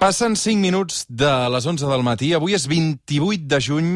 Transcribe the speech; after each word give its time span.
Passen 0.00 0.32
5 0.34 0.62
minuts 0.62 1.02
de 1.12 1.28
les 1.52 1.66
11 1.68 1.84
del 1.84 2.00
matí. 2.00 2.30
Avui 2.32 2.54
és 2.56 2.64
28 2.64 3.44
de 3.52 3.58
juny 3.60 3.90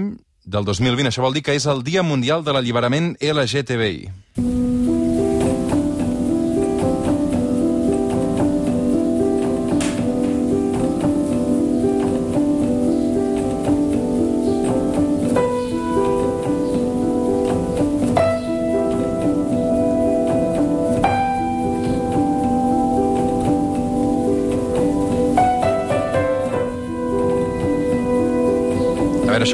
del 0.45 0.67
2020. 0.69 1.09
Això 1.09 1.25
vol 1.25 1.33
dir 1.33 1.41
que 1.47 1.55
és 1.57 1.65
el 1.65 1.81
Dia 1.87 2.03
Mundial 2.05 2.45
de 2.45 2.53
l'Alliberament 2.53 3.15
LGTBI. 3.25 4.11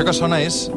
Això 0.01 0.07
que 0.09 0.17
sona 0.17 0.39
és 0.41 0.71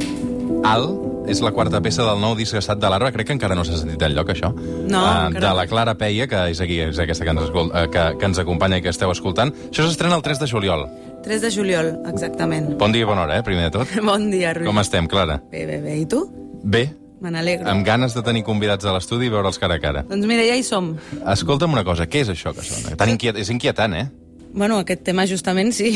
Al, 0.67 0.83
és 1.31 1.39
la 1.43 1.51
quarta 1.55 1.79
peça 1.83 2.03
del 2.03 2.19
nou 2.19 2.33
disc 2.35 2.55
Estat 2.59 2.79
de 2.79 2.89
l'Arba. 2.91 3.11
Crec 3.15 3.27
que 3.29 3.35
encara 3.37 3.55
no 3.55 3.63
s'ha 3.63 3.77
sentit 3.79 4.01
enlloc, 4.03 4.29
això. 4.33 4.49
No, 4.53 4.99
encara 5.27 5.39
De 5.39 5.51
la 5.55 5.65
Clara 5.67 5.93
Peia, 5.99 6.27
que 6.27 6.41
és 6.51 6.59
aquí, 6.63 6.79
és 6.83 6.99
aquesta 6.99 7.23
que 7.23 7.31
ens, 7.31 7.41
escol- 7.45 7.71
eh, 7.75 7.85
que, 7.91 8.03
que 8.19 8.25
ens 8.27 8.39
acompanya 8.39 8.77
i 8.79 8.83
que 8.83 8.91
esteu 8.91 9.11
escoltant. 9.11 9.53
Això 9.69 9.85
s'estrena 9.87 10.15
el 10.19 10.23
3 10.23 10.39
de 10.43 10.47
juliol. 10.47 10.85
3 11.23 11.41
de 11.41 11.51
juliol, 11.51 11.93
exactament. 12.11 12.73
Bon 12.79 12.91
dia 12.91 13.03
i 13.03 13.07
bona 13.07 13.23
hora, 13.23 13.37
eh, 13.39 13.43
primer 13.43 13.69
de 13.69 13.77
tot. 13.77 13.87
Bon 14.09 14.27
dia, 14.31 14.53
Rui. 14.57 14.67
Com 14.67 14.79
estem, 14.83 15.07
Clara? 15.07 15.39
Bé, 15.51 15.65
bé, 15.67 15.79
bé. 15.83 15.95
I 16.01 16.05
tu? 16.05 16.25
Bé, 16.63 16.89
Me 17.23 17.31
n'alegro. 17.31 17.69
amb 17.71 17.85
ganes 17.87 18.13
de 18.15 18.23
tenir 18.23 18.43
convidats 18.43 18.83
a 18.85 18.91
l'estudi 18.95 19.27
i 19.27 19.31
veure'ls 19.31 19.59
cara 19.59 19.75
a 19.79 19.83
cara. 19.83 20.03
Doncs 20.09 20.27
mira, 20.27 20.43
ja 20.47 20.55
hi 20.59 20.63
som. 20.67 20.95
Escolta'm 21.31 21.71
una 21.71 21.83
cosa, 21.87 22.07
què 22.07 22.23
és 22.27 22.29
això 22.35 22.51
que 22.55 22.63
sona? 22.63 22.97
Tan 22.99 23.09
inquiet, 23.15 23.37
és 23.39 23.49
inquietant, 23.51 23.95
eh? 23.95 24.09
Bueno, 24.53 24.77
aquest 24.83 25.01
tema 25.03 25.23
justament 25.25 25.71
sí. 25.73 25.95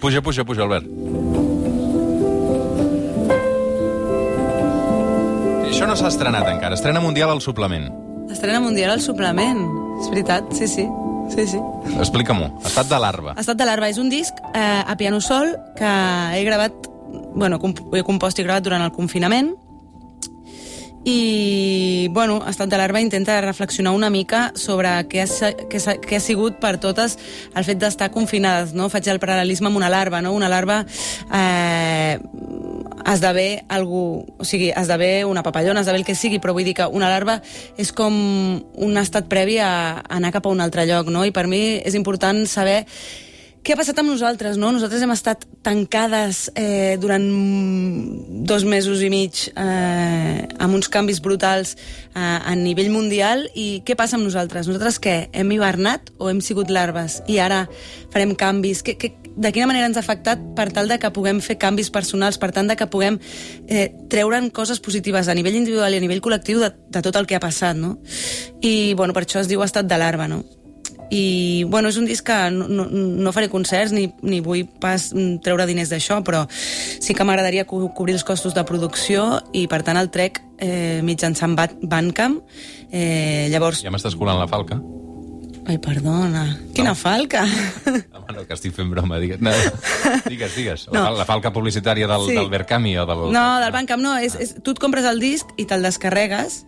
Puja, 0.00 0.20
puja, 0.22 0.44
puja, 0.46 0.62
Albert. 0.62 0.86
Això 5.86 5.92
no 5.94 6.00
s'ha 6.02 6.08
estrenat 6.10 6.48
encara. 6.50 6.74
Estrena 6.74 6.98
mundial 6.98 7.30
al 7.30 7.40
suplement. 7.40 7.84
Estrena 8.28 8.58
mundial 8.58 8.90
al 8.90 9.00
suplement. 9.00 9.60
És 10.02 10.08
veritat, 10.10 10.48
sí, 10.52 10.66
sí. 10.66 10.82
Sí, 11.30 11.44
sí. 11.46 11.60
Explica-m'ho. 12.00 12.48
Estat 12.66 12.88
de 12.90 12.98
larva. 12.98 13.36
Estat 13.38 13.54
de 13.60 13.68
l'Arba 13.68 13.86
és 13.92 13.98
un 14.02 14.10
disc 14.10 14.34
eh, 14.52 14.82
a 14.82 14.96
piano 14.98 15.20
sol 15.22 15.52
que 15.78 15.86
he 16.34 16.42
gravat, 16.46 16.74
bueno, 17.38 17.60
comp 17.62 17.78
he 17.94 18.02
compost 18.02 18.42
i 18.42 18.46
gravat 18.46 18.66
durant 18.66 18.82
el 18.82 18.90
confinament 18.94 19.52
i, 21.06 22.08
bueno, 22.10 22.40
Estat 22.50 22.66
de 22.70 22.78
l'Arba 22.82 22.98
intenta 23.00 23.38
reflexionar 23.40 23.92
una 23.94 24.10
mica 24.10 24.48
sobre 24.58 24.90
què 25.06 25.22
ha, 25.22 25.26
què, 25.70 25.78
s'ha- 25.78 26.00
què 26.02 26.18
ha 26.18 26.22
sigut 26.22 26.58
per 26.58 26.80
totes 26.82 27.14
el 27.54 27.62
fet 27.66 27.78
d'estar 27.78 28.10
confinades, 28.10 28.74
no? 28.74 28.88
Faig 28.90 29.06
el 29.14 29.22
paral·lelisme 29.22 29.70
amb 29.70 29.78
una 29.78 29.90
larva, 29.90 30.18
no? 30.22 30.34
Una 30.34 30.48
larva 30.50 30.80
eh, 31.30 32.18
esdevé 33.06 33.64
algú, 33.68 34.24
o 34.38 34.44
sigui, 34.44 34.72
esdevé 34.74 35.24
una 35.24 35.44
papallona, 35.46 35.82
esdevé 35.84 36.02
el 36.02 36.08
que 36.08 36.16
sigui, 36.18 36.40
però 36.42 36.56
vull 36.56 36.66
dir 36.66 36.74
que 36.78 36.88
una 36.90 37.10
larva 37.12 37.38
és 37.78 37.92
com 37.94 38.16
un 38.56 38.98
estat 38.98 39.30
previ 39.30 39.60
a 39.62 40.02
anar 40.08 40.34
cap 40.34 40.46
a 40.46 40.52
un 40.52 40.64
altre 40.64 40.86
lloc, 40.88 41.12
no? 41.12 41.24
I 41.24 41.34
per 41.34 41.46
mi 41.50 41.78
és 41.78 41.94
important 41.98 42.44
saber 42.50 42.82
què 43.66 43.74
ha 43.74 43.78
passat 43.80 43.98
amb 43.98 44.12
nosaltres, 44.12 44.54
no? 44.62 44.68
Nosaltres 44.70 45.02
hem 45.02 45.10
estat 45.10 45.42
tancades 45.66 46.44
eh, 46.54 46.94
durant 47.02 47.24
dos 48.46 48.62
mesos 48.62 49.02
i 49.02 49.08
mig 49.10 49.40
eh, 49.50 50.46
amb 50.62 50.78
uns 50.78 50.86
canvis 50.86 51.18
brutals 51.24 51.74
eh, 51.74 52.20
a 52.22 52.54
nivell 52.54 52.92
mundial 52.94 53.42
i 53.58 53.82
què 53.82 53.98
passa 53.98 54.14
amb 54.20 54.28
nosaltres? 54.28 54.70
Nosaltres 54.70 55.00
què? 55.02 55.16
Hem 55.34 55.50
hivernat 55.56 56.14
o 56.22 56.30
hem 56.30 56.38
sigut 56.46 56.70
larves? 56.70 57.24
I 57.26 57.40
ara 57.42 57.64
farem 58.14 58.36
canvis? 58.38 58.84
Que, 58.86 58.94
que, 58.94 59.10
de 59.36 59.52
quina 59.52 59.68
manera 59.68 59.86
ens 59.86 59.98
ha 60.00 60.02
afectat 60.04 60.42
per 60.56 60.70
tal 60.72 60.88
de 60.88 60.98
que 60.98 61.12
puguem 61.12 61.40
fer 61.44 61.58
canvis 61.60 61.92
personals, 61.92 62.40
per 62.40 62.50
tant 62.56 62.68
de 62.68 62.76
que 62.76 62.88
puguem 62.90 63.20
eh, 63.68 63.90
treure'n 64.10 64.50
coses 64.50 64.80
positives 64.80 65.28
a 65.28 65.36
nivell 65.36 65.58
individual 65.60 65.92
i 65.92 66.00
a 66.00 66.04
nivell 66.04 66.24
col·lectiu 66.24 66.62
de, 66.62 66.72
de 66.72 67.04
tot 67.04 67.16
el 67.20 67.28
que 67.28 67.36
ha 67.36 67.42
passat, 67.42 67.76
no? 67.76 67.98
I, 68.64 68.94
bueno, 68.96 69.12
per 69.12 69.26
això 69.26 69.42
es 69.42 69.50
diu 69.52 69.62
estat 69.64 69.88
de 69.88 70.00
larva, 70.00 70.28
no? 70.28 70.44
i 71.10 71.64
bueno, 71.68 71.88
és 71.88 71.98
un 72.00 72.06
disc 72.06 72.26
que 72.26 72.36
no, 72.50 72.66
no, 72.66 72.86
no 72.90 73.32
faré 73.34 73.48
concerts 73.52 73.92
ni, 73.94 74.08
ni 74.26 74.40
vull 74.42 74.64
pas 74.82 75.08
treure 75.44 75.66
diners 75.68 75.92
d'això, 75.92 76.18
però 76.26 76.44
sí 76.50 77.14
que 77.14 77.26
m'agradaria 77.26 77.66
co 77.68 77.78
cobrir 77.94 78.16
els 78.16 78.26
costos 78.26 78.56
de 78.56 78.64
producció 78.66 79.26
i 79.54 79.66
per 79.70 79.82
tant 79.86 80.00
el 80.00 80.10
trec 80.10 80.42
eh, 80.58 81.00
mitjançant 81.06 81.56
Bandcamp 81.56 82.40
eh, 82.90 83.46
llavors... 83.52 83.84
Ja 83.86 83.94
m'estàs 83.94 84.18
colant 84.18 84.40
la 84.42 84.50
falca. 84.50 84.80
Ai, 85.66 85.78
perdona, 85.82 86.44
quina 86.74 86.90
No. 86.90 86.94
falca 86.94 87.42
Home, 87.42 88.04
no, 88.36 88.44
que 88.46 88.54
estic 88.54 88.72
fent 88.74 88.90
broma. 88.90 89.18
Digues, 89.18 89.40
no, 89.40 89.50
digues. 90.28 90.54
digues. 90.54 90.86
La, 90.92 91.00
No. 91.10 91.16
la 91.18 91.24
falca 91.26 91.52
publicitària 91.52 92.06
del, 92.06 92.26
Sí. 92.28 92.34
del 92.34 92.48
Verkami 92.50 92.96
o 92.98 93.06
del... 93.06 93.32
No, 93.32 93.46
del 93.60 93.72
Bandcamp 93.72 94.02
no, 94.02 94.16
és, 94.18 94.36
és, 94.38 94.54
tu 94.62 94.70
et 94.76 94.78
compres 94.78 95.04
el 95.04 95.18
disc 95.18 95.46
i 95.56 95.64
te'l 95.66 95.82
descarregues 95.82 96.64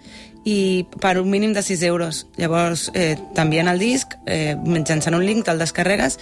i 0.48 0.86
per 1.02 1.18
un 1.20 1.28
mínim 1.30 1.52
de 1.52 1.62
6 1.62 1.82
euros. 1.82 2.26
Llavors, 2.38 2.90
eh, 2.94 3.16
t'envien 3.34 3.68
el 3.68 3.78
disc, 3.78 4.14
eh, 4.26 4.56
mitjançant 4.64 5.14
un 5.14 5.24
link 5.26 5.44
te'l 5.44 5.58
descarregues 5.60 6.18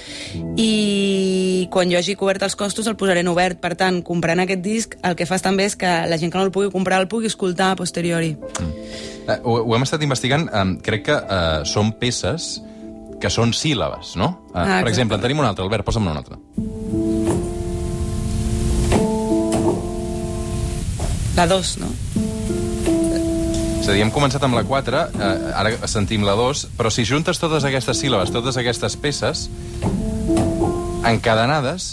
i 0.57 1.69
quan 1.71 1.89
jo 1.93 1.97
hagi 1.99 2.17
cobert 2.17 2.43
els 2.43 2.57
costos 2.57 2.87
el 2.89 2.97
posaré 2.97 3.21
en 3.21 3.29
obert. 3.29 3.61
Per 3.61 3.75
tant, 3.77 4.03
comprant 4.03 4.41
aquest 4.41 4.61
disc, 4.65 4.97
el 5.03 5.17
que 5.17 5.25
fas 5.27 5.41
també 5.43 5.65
és 5.65 5.77
que 5.77 5.87
la 6.09 6.19
gent 6.19 6.33
que 6.33 6.39
no 6.39 6.45
el 6.45 6.51
pugui 6.53 6.71
comprar 6.73 7.01
el 7.01 7.09
pugui 7.09 7.27
escoltar 7.33 7.71
a 7.73 7.77
posteriori. 7.77 8.37
Eh, 9.27 9.41
ho, 9.43 9.57
ho 9.65 9.75
hem 9.77 9.83
estat 9.87 10.03
investigant. 10.07 10.49
Um, 10.55 10.77
crec 10.83 11.07
que 11.09 11.17
uh, 11.19 11.65
són 11.67 11.93
peces 12.01 12.61
que 13.21 13.31
són 13.33 13.55
síl·labes, 13.57 14.15
no? 14.21 14.33
Uh, 14.53 14.59
Ah, 14.61 14.81
per 14.85 14.91
exemple, 14.93 15.17
en 15.17 15.23
tenim 15.25 15.41
una 15.43 15.49
altra. 15.53 15.65
Albert, 15.65 15.85
posa'm 15.89 16.07
una 16.07 16.21
altra. 16.21 16.37
La 21.37 21.47
2, 21.47 21.77
no? 21.83 21.91
És 23.81 23.89
a 23.89 23.95
dir, 23.95 24.01
hem 24.03 24.11
començat 24.11 24.43
amb 24.43 24.57
la 24.57 24.65
4, 24.67 25.03
eh, 25.15 25.35
ara 25.55 25.71
sentim 25.87 26.25
la 26.27 26.33
2, 26.35 26.65
però 26.79 26.91
si 26.91 27.05
juntes 27.07 27.39
totes 27.39 27.63
aquestes 27.69 28.01
síl·labes, 28.03 28.33
totes 28.35 28.57
aquestes 28.59 28.97
peces, 28.99 29.45
encadenades, 31.07 31.93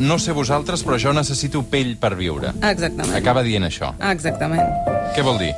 no 0.00 0.18
sé 0.20 0.34
vosaltres, 0.36 0.82
però 0.84 0.98
jo 1.00 1.14
necessito 1.16 1.62
pell 1.70 1.94
per 2.02 2.12
viure. 2.18 2.52
Exactament. 2.60 3.14
Acaba 3.16 3.44
dient 3.46 3.64
això. 3.64 3.94
Exactament. 4.10 4.99
Què 5.14 5.24
vol 5.26 5.40
dir? 5.42 5.50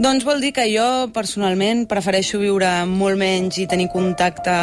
Doncs 0.00 0.24
vol 0.24 0.40
dir 0.40 0.52
que 0.54 0.64
jo, 0.70 1.10
personalment, 1.12 1.82
prefereixo 1.90 2.38
viure 2.40 2.68
molt 2.88 3.18
menys 3.20 3.58
i 3.58 3.66
tenir 3.68 3.88
contacte 3.92 4.54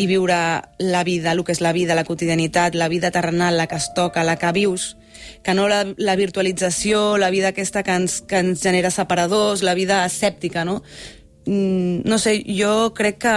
i 0.00 0.08
viure 0.10 0.38
la 0.80 1.02
vida, 1.04 1.34
el 1.36 1.44
que 1.44 1.52
és 1.52 1.60
la 1.62 1.74
vida, 1.76 1.94
la 1.94 2.06
quotidianitat, 2.08 2.74
la 2.74 2.88
vida 2.88 3.12
terrenal, 3.12 3.58
la 3.60 3.68
que 3.68 3.76
es 3.76 3.90
toca, 3.94 4.24
la 4.24 4.38
que 4.40 4.52
vius, 4.56 4.96
que 5.44 5.54
no 5.54 5.68
la, 5.68 5.84
la 5.96 6.16
virtualització, 6.16 7.18
la 7.18 7.30
vida 7.30 7.52
aquesta 7.52 7.82
que 7.84 7.98
ens, 8.00 8.22
que 8.22 8.40
ens 8.40 8.64
genera 8.64 8.90
separadors, 8.90 9.62
la 9.62 9.74
vida 9.78 10.04
escèptica, 10.06 10.64
no? 10.64 10.80
Mm, 11.44 12.08
no 12.08 12.18
sé, 12.18 12.38
jo 12.48 12.94
crec 12.96 13.20
que 13.26 13.36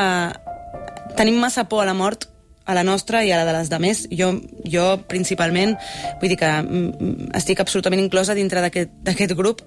tenim 1.19 1.37
massa 1.41 1.67
por 1.67 1.83
a 1.83 1.89
la 1.89 1.97
mort 1.97 2.29
a 2.65 2.73
la 2.73 2.83
nostra 2.83 3.23
i 3.23 3.31
a 3.31 3.37
la 3.37 3.45
de 3.45 3.53
les 3.53 3.69
demés. 3.69 4.05
Jo, 4.11 4.31
jo 4.65 4.85
principalment, 5.09 5.75
vull 6.21 6.31
dir 6.33 6.39
que 6.41 6.49
mm, 6.49 7.29
estic 7.37 7.61
absolutament 7.61 8.01
inclosa 8.03 8.35
dintre 8.37 8.63
d'aquest 8.65 9.35
grup, 9.37 9.61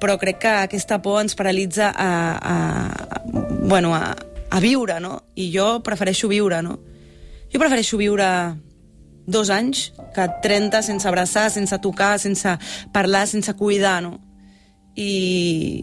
però 0.00 0.16
crec 0.20 0.40
que 0.46 0.54
aquesta 0.62 1.00
por 1.02 1.20
ens 1.22 1.34
paralitza 1.38 1.90
a, 1.90 2.10
a, 2.38 2.56
a, 3.18 3.22
bueno, 3.66 3.94
a, 3.94 4.14
a 4.50 4.60
viure, 4.62 5.00
no? 5.02 5.18
I 5.34 5.50
jo 5.54 5.80
prefereixo 5.86 6.30
viure, 6.30 6.62
no? 6.62 6.78
Jo 7.52 7.60
prefereixo 7.62 7.98
viure 7.98 8.28
dos 9.26 9.50
anys 9.50 9.92
que 10.14 10.28
30 10.42 10.82
sense 10.82 11.08
abraçar, 11.08 11.48
sense 11.50 11.78
tocar, 11.82 12.18
sense 12.18 12.58
parlar, 12.92 13.26
sense 13.26 13.54
cuidar, 13.58 14.00
no? 14.02 14.20
I... 14.94 15.82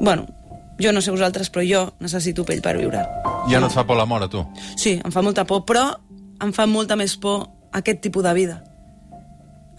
Bueno, 0.00 0.26
jo 0.80 0.92
no 0.92 1.00
sé 1.00 1.10
vosaltres, 1.10 1.50
però 1.50 1.64
jo 1.66 1.82
necessito 2.04 2.44
pell 2.44 2.62
per 2.64 2.76
viure. 2.78 3.04
Ja 3.50 3.60
no 3.60 3.70
et 3.70 3.76
fa 3.76 3.86
por 3.86 3.96
la 3.96 4.06
mort, 4.06 4.26
a 4.26 4.32
tu? 4.32 4.42
Sí, 4.76 4.96
em 5.02 5.12
fa 5.12 5.22
molta 5.24 5.46
por, 5.48 5.64
però 5.68 5.88
em 6.42 6.52
fa 6.52 6.66
molta 6.68 6.96
més 6.96 7.16
por 7.16 7.48
aquest 7.72 8.02
tipus 8.04 8.24
de 8.24 8.34
vida. 8.36 8.60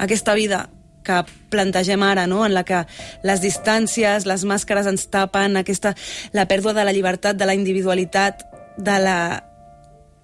Aquesta 0.02 0.34
vida 0.38 0.68
que 1.08 1.24
plantegem 1.50 2.04
ara, 2.04 2.28
no? 2.28 2.44
en 2.46 2.54
la 2.54 2.66
que 2.68 2.84
les 3.24 3.42
distàncies, 3.42 4.28
les 4.28 4.44
màscares 4.44 4.90
ens 4.90 5.08
tapen, 5.14 5.56
aquesta, 5.56 5.94
la 6.36 6.48
pèrdua 6.50 6.76
de 6.76 6.84
la 6.84 6.94
llibertat, 6.96 7.38
de 7.40 7.48
la 7.48 7.56
individualitat, 7.56 8.44
de 8.78 8.98
la... 9.00 9.20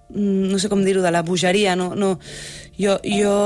mm, 0.09 0.49
no 0.51 0.59
sé 0.59 0.69
com 0.69 0.83
dir-ho, 0.83 1.01
de 1.05 1.13
la 1.13 1.23
bogeria, 1.23 1.77
no? 1.79 1.93
no 1.95 2.17
jo, 2.77 2.97
jo, 3.07 3.37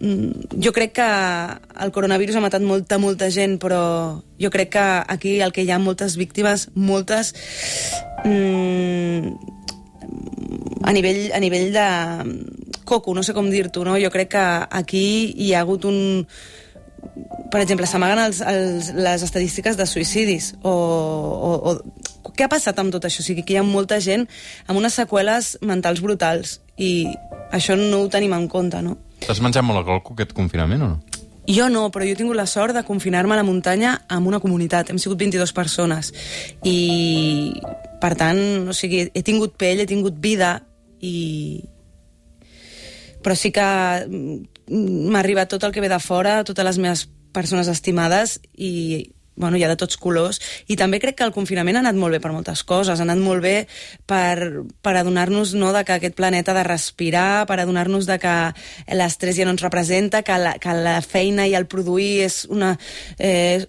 jo 0.00 0.72
crec 0.72 0.94
que 0.96 1.08
el 1.84 1.92
coronavirus 1.92 2.36
ha 2.36 2.44
matat 2.44 2.64
molta, 2.64 2.96
molta 2.98 3.28
gent, 3.30 3.58
però 3.60 4.22
jo 4.40 4.50
crec 4.50 4.72
que 4.72 4.86
aquí 5.12 5.40
el 5.44 5.52
que 5.52 5.64
hi 5.66 5.70
ha 5.70 5.78
moltes 5.78 6.16
víctimes, 6.16 6.70
moltes, 6.74 7.34
mm, 8.24 9.34
a 10.82 10.92
nivell, 10.92 11.30
a 11.36 11.40
nivell 11.40 11.72
de 11.72 11.86
coco, 12.84 13.14
no 13.14 13.22
sé 13.22 13.34
com 13.36 13.50
dir-t'ho, 13.52 13.84
no? 13.84 13.98
Jo 14.00 14.10
crec 14.10 14.32
que 14.32 14.46
aquí 14.70 15.34
hi 15.36 15.52
ha 15.54 15.60
hagut 15.60 15.84
un... 15.84 16.26
Per 17.50 17.60
exemple, 17.60 17.86
s'amaguen 17.88 18.20
els, 18.22 18.40
les 18.94 19.22
estadístiques 19.26 19.76
de 19.76 19.86
suïcidis 19.86 20.54
o, 20.62 20.72
o, 20.72 21.52
o... 21.70 22.32
Què 22.36 22.46
ha 22.46 22.52
passat 22.52 22.78
amb 22.80 22.92
tot 22.94 23.04
això? 23.04 23.20
O 23.20 23.26
sigui, 23.26 23.44
que 23.44 23.52
hi 23.52 23.60
ha 23.60 23.66
molta 23.66 23.98
gent 24.00 24.26
amb 24.66 24.78
unes 24.80 24.96
seqüeles 24.96 25.58
mentals 25.66 26.00
brutals 26.00 26.60
i 26.80 27.08
això 27.52 27.76
no 27.76 28.04
ho 28.04 28.08
tenim 28.12 28.32
en 28.36 28.46
compte, 28.48 28.80
no? 28.84 28.96
T'has 29.26 29.40
menjat 29.44 29.66
molt 29.66 29.86
colco 29.86 30.16
aquest 30.16 30.34
confinament 30.36 30.84
o 30.84 30.90
no? 30.94 31.20
Jo 31.50 31.66
no, 31.72 31.88
però 31.90 32.04
jo 32.06 32.14
he 32.14 32.18
tingut 32.18 32.38
la 32.38 32.46
sort 32.46 32.76
de 32.76 32.84
confinar-me 32.86 33.34
a 33.34 33.40
la 33.40 33.46
muntanya 33.46 33.96
amb 34.08 34.28
una 34.30 34.38
comunitat. 34.42 34.90
Hem 34.90 35.00
sigut 35.02 35.18
22 35.18 35.52
persones. 35.56 36.12
I, 36.62 37.52
per 38.02 38.12
tant, 38.18 38.68
o 38.70 38.76
sigui, 38.76 39.08
he 39.10 39.22
tingut 39.26 39.56
pell, 39.58 39.82
he 39.82 39.88
tingut 39.90 40.20
vida 40.22 40.58
i... 41.00 41.64
Però 43.20 43.34
sí 43.36 43.50
que 43.52 43.64
mm, 44.06 44.36
m'ha 45.10 45.20
arribat 45.20 45.50
tot 45.52 45.64
el 45.66 45.74
que 45.74 45.82
ve 45.82 45.90
de 45.92 45.98
fora, 46.00 46.38
totes 46.46 46.64
les 46.64 46.78
meves 46.80 47.08
persones 47.34 47.68
estimades 47.68 48.38
i 48.56 49.12
bueno, 49.40 49.56
hi 49.56 49.64
ha 49.64 49.70
de 49.72 49.78
tots 49.80 49.96
colors, 49.98 50.38
i 50.68 50.76
també 50.78 51.00
crec 51.02 51.18
que 51.18 51.26
el 51.26 51.34
confinament 51.34 51.80
ha 51.80 51.82
anat 51.82 51.98
molt 51.98 52.14
bé 52.14 52.20
per 52.22 52.32
moltes 52.34 52.62
coses, 52.68 53.00
ha 53.00 53.06
anat 53.06 53.18
molt 53.18 53.42
bé 53.42 53.54
per, 54.06 54.66
per 54.84 54.94
adonar-nos 55.00 55.54
no, 55.58 55.72
de 55.74 55.82
que 55.88 55.96
aquest 55.96 56.14
planeta 56.18 56.52
ha 56.52 56.58
de 56.60 56.66
respirar, 56.68 57.46
per 57.48 57.58
adonar-nos 57.62 58.06
de 58.06 58.18
que 58.22 58.36
l'estrès 58.94 59.40
ja 59.40 59.48
no 59.48 59.54
ens 59.56 59.64
representa, 59.64 60.22
que 60.26 60.38
la, 60.38 60.54
que 60.62 60.76
la 60.76 60.98
feina 61.02 61.48
i 61.48 61.56
el 61.58 61.66
produir 61.70 62.26
és 62.26 62.42
una 62.52 62.74
eh, 63.18 63.64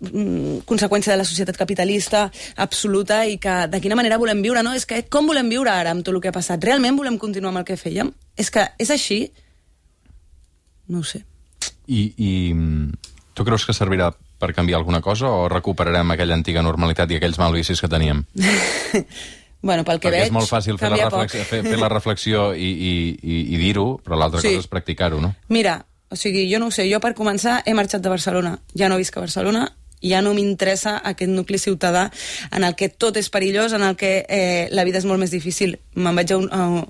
conseqüència 0.69 1.13
de 1.13 1.19
la 1.21 1.27
societat 1.27 1.57
capitalista 1.57 2.27
absoluta 2.55 3.23
i 3.25 3.37
que 3.41 3.65
de 3.71 3.81
quina 3.81 3.97
manera 3.97 4.19
volem 4.21 4.43
viure, 4.43 4.63
no? 4.65 4.75
És 4.75 4.85
que 4.85 5.03
com 5.09 5.29
volem 5.29 5.49
viure 5.49 5.71
ara 5.71 5.95
amb 5.95 6.03
tot 6.05 6.15
el 6.15 6.21
que 6.21 6.31
ha 6.31 6.35
passat? 6.35 6.63
Realment 6.63 6.99
volem 6.99 7.19
continuar 7.21 7.53
amb 7.55 7.63
el 7.63 7.69
que 7.71 7.79
fèiem? 7.79 8.11
És 8.37 8.51
que 8.51 8.67
és 8.81 8.91
així? 8.91 9.23
No 10.91 11.01
ho 11.01 11.07
sé. 11.07 11.23
I, 11.87 12.11
i 12.17 12.31
mm, 12.53 13.13
tu 13.37 13.47
creus 13.47 13.65
que 13.67 13.75
servirà 13.75 14.11
per 14.41 14.51
canviar 14.57 14.79
alguna 14.81 14.99
cosa 15.05 15.29
o 15.29 15.45
recuperarem 15.51 16.15
aquella 16.15 16.33
antiga 16.37 16.63
normalitat 16.65 17.13
i 17.13 17.19
aquells 17.21 17.37
malvicis 17.39 17.79
que 17.81 17.89
teníem? 17.91 18.23
bueno, 19.61 19.83
pel 19.85 19.99
que 19.99 20.09
Perquè 20.09 20.17
veig, 20.17 20.29
és 20.31 20.33
molt 20.33 20.49
fàcil 20.49 20.79
fer 20.81 20.89
la, 20.89 20.97
reflexió, 21.05 21.43
fer, 21.45 21.61
fer 21.67 21.77
la 21.79 21.89
reflexió 21.91 22.47
i, 22.55 22.71
i, 22.71 22.93
i, 23.21 23.41
i 23.53 23.59
dir-ho, 23.61 23.99
però 24.03 24.17
l'altra 24.17 24.41
Sí. 24.41 24.55
cosa 24.55 24.65
és 24.65 24.71
practicar-ho, 24.71 25.21
no? 25.21 25.35
Mira, 25.53 25.77
o 26.09 26.17
sigui, 26.17 26.47
jo 26.51 26.59
no 26.59 26.67
ho 26.71 26.73
sé, 26.75 26.87
jo 26.91 26.99
per 26.99 27.13
començar 27.15 27.61
he 27.65 27.75
marxat 27.77 28.01
de 28.01 28.09
Barcelona, 28.09 28.57
ja 28.75 28.89
no 28.89 28.97
visc 28.99 29.15
a 29.17 29.23
Barcelona, 29.23 29.67
ja 30.01 30.23
no 30.25 30.33
m'interessa 30.33 30.97
aquest 31.05 31.29
nucli 31.29 31.59
ciutadà 31.61 32.07
en 32.51 32.65
el 32.65 32.73
que 32.75 32.89
tot 32.89 33.17
és 33.21 33.29
perillós, 33.29 33.73
en 33.77 33.85
el 33.85 33.95
que 33.95 34.25
eh, 34.27 34.67
la 34.73 34.83
vida 34.83 34.97
és 34.97 35.05
molt 35.05 35.21
més 35.21 35.31
difícil. 35.31 35.77
Me'n 35.93 36.17
vaig 36.17 36.33
a, 36.33 36.39
un, 36.41 36.49
a, 36.49 36.85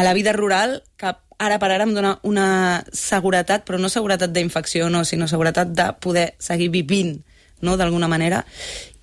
a 0.00 0.04
la 0.06 0.14
vida 0.16 0.32
rural, 0.32 0.78
que 0.96 1.12
ara 1.38 1.58
per 1.62 1.70
ara 1.70 1.86
em 1.86 1.94
dona 1.94 2.16
una 2.26 2.84
seguretat, 2.92 3.64
però 3.66 3.78
no 3.78 3.90
seguretat 3.92 4.32
d'infecció, 4.34 4.90
no, 4.90 5.04
sinó 5.06 5.28
seguretat 5.30 5.72
de 5.74 5.88
poder 6.02 6.32
seguir 6.42 6.70
vivint, 6.74 7.16
no?, 7.62 7.76
d'alguna 7.78 8.10
manera. 8.10 8.44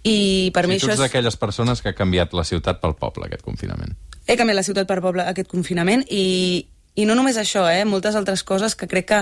I 0.05 0.51
per 0.53 0.67
mi 0.67 0.77
si 0.77 0.85
tu 0.85 0.91
això 0.91 0.99
és... 0.99 1.03
d'aquelles 1.07 1.39
persones 1.41 1.81
que 1.81 1.89
ha 1.89 1.97
canviat 1.97 2.35
la 2.37 2.45
ciutat 2.45 2.81
pel 2.83 2.93
poble, 2.99 3.25
aquest 3.25 3.45
confinament. 3.45 3.95
He 4.27 4.37
canviat 4.37 4.59
la 4.59 4.67
ciutat 4.67 4.87
per 4.89 4.99
poble 5.01 5.25
aquest 5.25 5.49
confinament 5.49 6.03
i, 6.13 6.67
i 6.95 7.05
no 7.07 7.15
només 7.17 7.39
això, 7.41 7.65
eh? 7.71 7.83
moltes 7.87 8.15
altres 8.15 8.43
coses 8.47 8.75
que 8.75 8.87
crec 8.91 9.07
que 9.09 9.21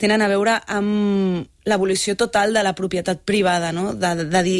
tenen 0.00 0.22
a 0.24 0.28
veure 0.30 0.58
amb 0.66 1.46
l'evolució 1.68 2.16
total 2.20 2.52
de 2.52 2.64
la 2.66 2.74
propietat 2.76 3.22
privada, 3.24 3.72
no? 3.72 3.92
de, 3.94 4.10
de, 4.20 4.26
de 4.32 4.42
dir, 4.46 4.58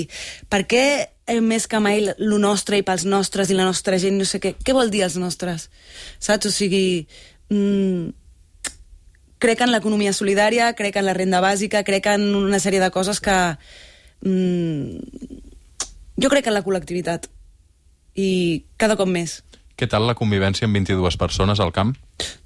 per 0.48 0.62
què 0.70 0.84
eh, 1.26 1.40
més 1.40 1.66
que 1.68 1.80
mai 1.82 2.00
lo 2.18 2.38
nostre 2.40 2.80
i 2.80 2.86
pels 2.86 3.04
nostres 3.04 3.50
i 3.50 3.58
la 3.58 3.66
nostra 3.68 3.98
gent, 4.00 4.16
no 4.20 4.28
sé 4.28 4.40
què, 4.40 4.54
què 4.56 4.76
vol 4.76 4.92
dir 4.94 5.04
els 5.04 5.18
nostres? 5.20 5.68
Saps? 6.18 6.48
O 6.48 6.54
sigui, 6.54 7.06
mm, 7.54 8.10
crec 9.44 9.60
en 9.64 9.72
l'economia 9.74 10.12
solidària, 10.16 10.72
crec 10.74 10.96
en 11.00 11.06
la 11.06 11.14
renda 11.16 11.40
bàsica, 11.44 11.84
crec 11.86 12.06
en 12.14 12.28
una 12.34 12.58
sèrie 12.62 12.80
de 12.82 12.90
coses 12.90 13.20
que... 13.20 13.38
Mm, 14.24 14.98
jo 16.22 16.30
crec 16.30 16.46
en 16.46 16.54
la 16.54 16.62
col·lectivitat 16.64 17.26
i 18.16 18.28
cada 18.78 18.94
cop 18.96 19.08
més. 19.10 19.40
Què 19.74 19.88
tal 19.90 20.06
la 20.06 20.14
convivència 20.14 20.68
amb 20.68 20.76
22 20.78 21.16
persones 21.18 21.58
al 21.60 21.72
camp? 21.74 21.96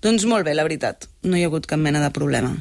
Doncs 0.02 0.24
molt 0.24 0.46
bé, 0.48 0.54
la 0.56 0.64
veritat. 0.64 1.04
No 1.28 1.36
hi 1.36 1.44
ha 1.44 1.50
hagut 1.50 1.66
cap 1.68 1.78
mena 1.78 2.00
de 2.00 2.08
problema. 2.16 2.54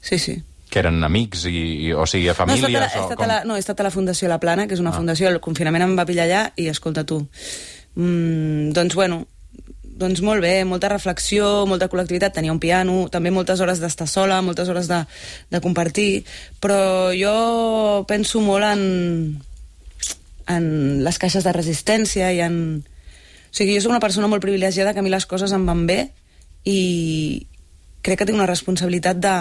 Sí, 0.00 0.16
sí. 0.18 0.38
Que 0.72 0.80
eren 0.80 1.04
amics, 1.04 1.44
i, 1.50 1.60
i, 1.84 1.90
o 1.92 2.06
sigui, 2.08 2.30
No, 2.30 2.32
he 2.32 2.38
famílies... 2.38 2.64
estat, 2.64 2.80
a 2.80 2.80
la, 2.80 2.88
he, 2.88 3.02
estat 3.04 3.18
com... 3.20 3.24
a 3.24 3.28
la, 3.28 3.36
no, 3.44 3.56
he 3.58 3.60
estat 3.60 3.80
a 3.82 3.84
la 3.84 3.92
Fundació 3.92 4.30
La 4.32 4.40
Plana, 4.40 4.64
que 4.66 4.72
és 4.74 4.80
una 4.80 4.90
Ah. 4.94 4.96
fundació, 4.96 5.28
el 5.28 5.38
confinament 5.44 5.84
em 5.84 5.92
va 5.98 6.06
pillar 6.08 6.24
allà, 6.24 6.42
i 6.56 6.70
escolta 6.72 7.04
tu. 7.04 7.20
Mm, 7.94 8.72
doncs 8.72 8.96
bueno, 8.96 9.26
doncs 10.02 10.20
molt 10.26 10.42
bé, 10.44 10.64
molta 10.68 10.90
reflexió, 10.90 11.64
molta 11.70 11.88
col·lectivitat, 11.92 12.34
tenia 12.34 12.52
un 12.52 12.60
piano, 12.62 13.06
també 13.12 13.30
moltes 13.30 13.62
hores 13.62 13.80
d'estar 13.82 14.08
sola, 14.10 14.40
moltes 14.42 14.68
hores 14.68 14.90
de, 14.90 15.02
de 15.52 15.60
compartir, 15.64 16.24
però 16.60 17.12
jo 17.16 18.02
penso 18.10 18.42
molt 18.44 18.66
en, 18.66 18.82
en 20.50 20.66
les 21.06 21.20
caixes 21.22 21.46
de 21.46 21.54
resistència 21.54 22.32
i 22.34 22.42
en... 22.44 22.58
O 22.82 23.54
sigui, 23.54 23.76
jo 23.76 23.84
soc 23.84 23.92
una 23.92 24.00
persona 24.00 24.30
molt 24.32 24.42
privilegiada 24.42 24.94
que 24.96 25.02
a 25.02 25.04
mi 25.04 25.12
les 25.12 25.28
coses 25.28 25.52
em 25.52 25.64
van 25.68 25.84
bé 25.86 25.98
i 26.64 27.46
crec 28.02 28.22
que 28.22 28.26
tinc 28.26 28.38
una 28.38 28.48
responsabilitat 28.48 29.18
de, 29.20 29.34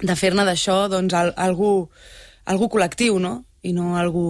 de 0.00 0.16
fer-ne 0.16 0.46
d'això 0.48 0.86
doncs, 0.90 1.14
al, 1.14 1.34
algú, 1.36 1.72
algú 2.48 2.70
col·lectiu, 2.72 3.18
no? 3.22 3.42
I 3.62 3.74
no 3.76 3.96
algú 4.00 4.24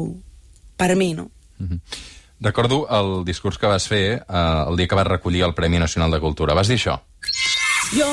per 0.78 0.94
mi, 0.96 1.12
no? 1.14 1.30
Mhm. 1.58 1.80
Recordo 2.40 2.87
el 2.88 3.25
discurs 3.25 3.58
que 3.58 3.67
vas 3.67 3.88
fer 3.90 4.23
eh, 4.23 4.64
el 4.69 4.76
dia 4.79 4.87
que 4.87 4.94
vas 4.94 5.06
recollir 5.06 5.43
el 5.43 5.55
Premi 5.55 5.79
Nacional 5.79 6.11
de 6.11 6.20
Cultura. 6.23 6.55
Vas 6.55 6.70
dir 6.70 6.79
això. 6.79 7.00
Jo, 7.90 8.08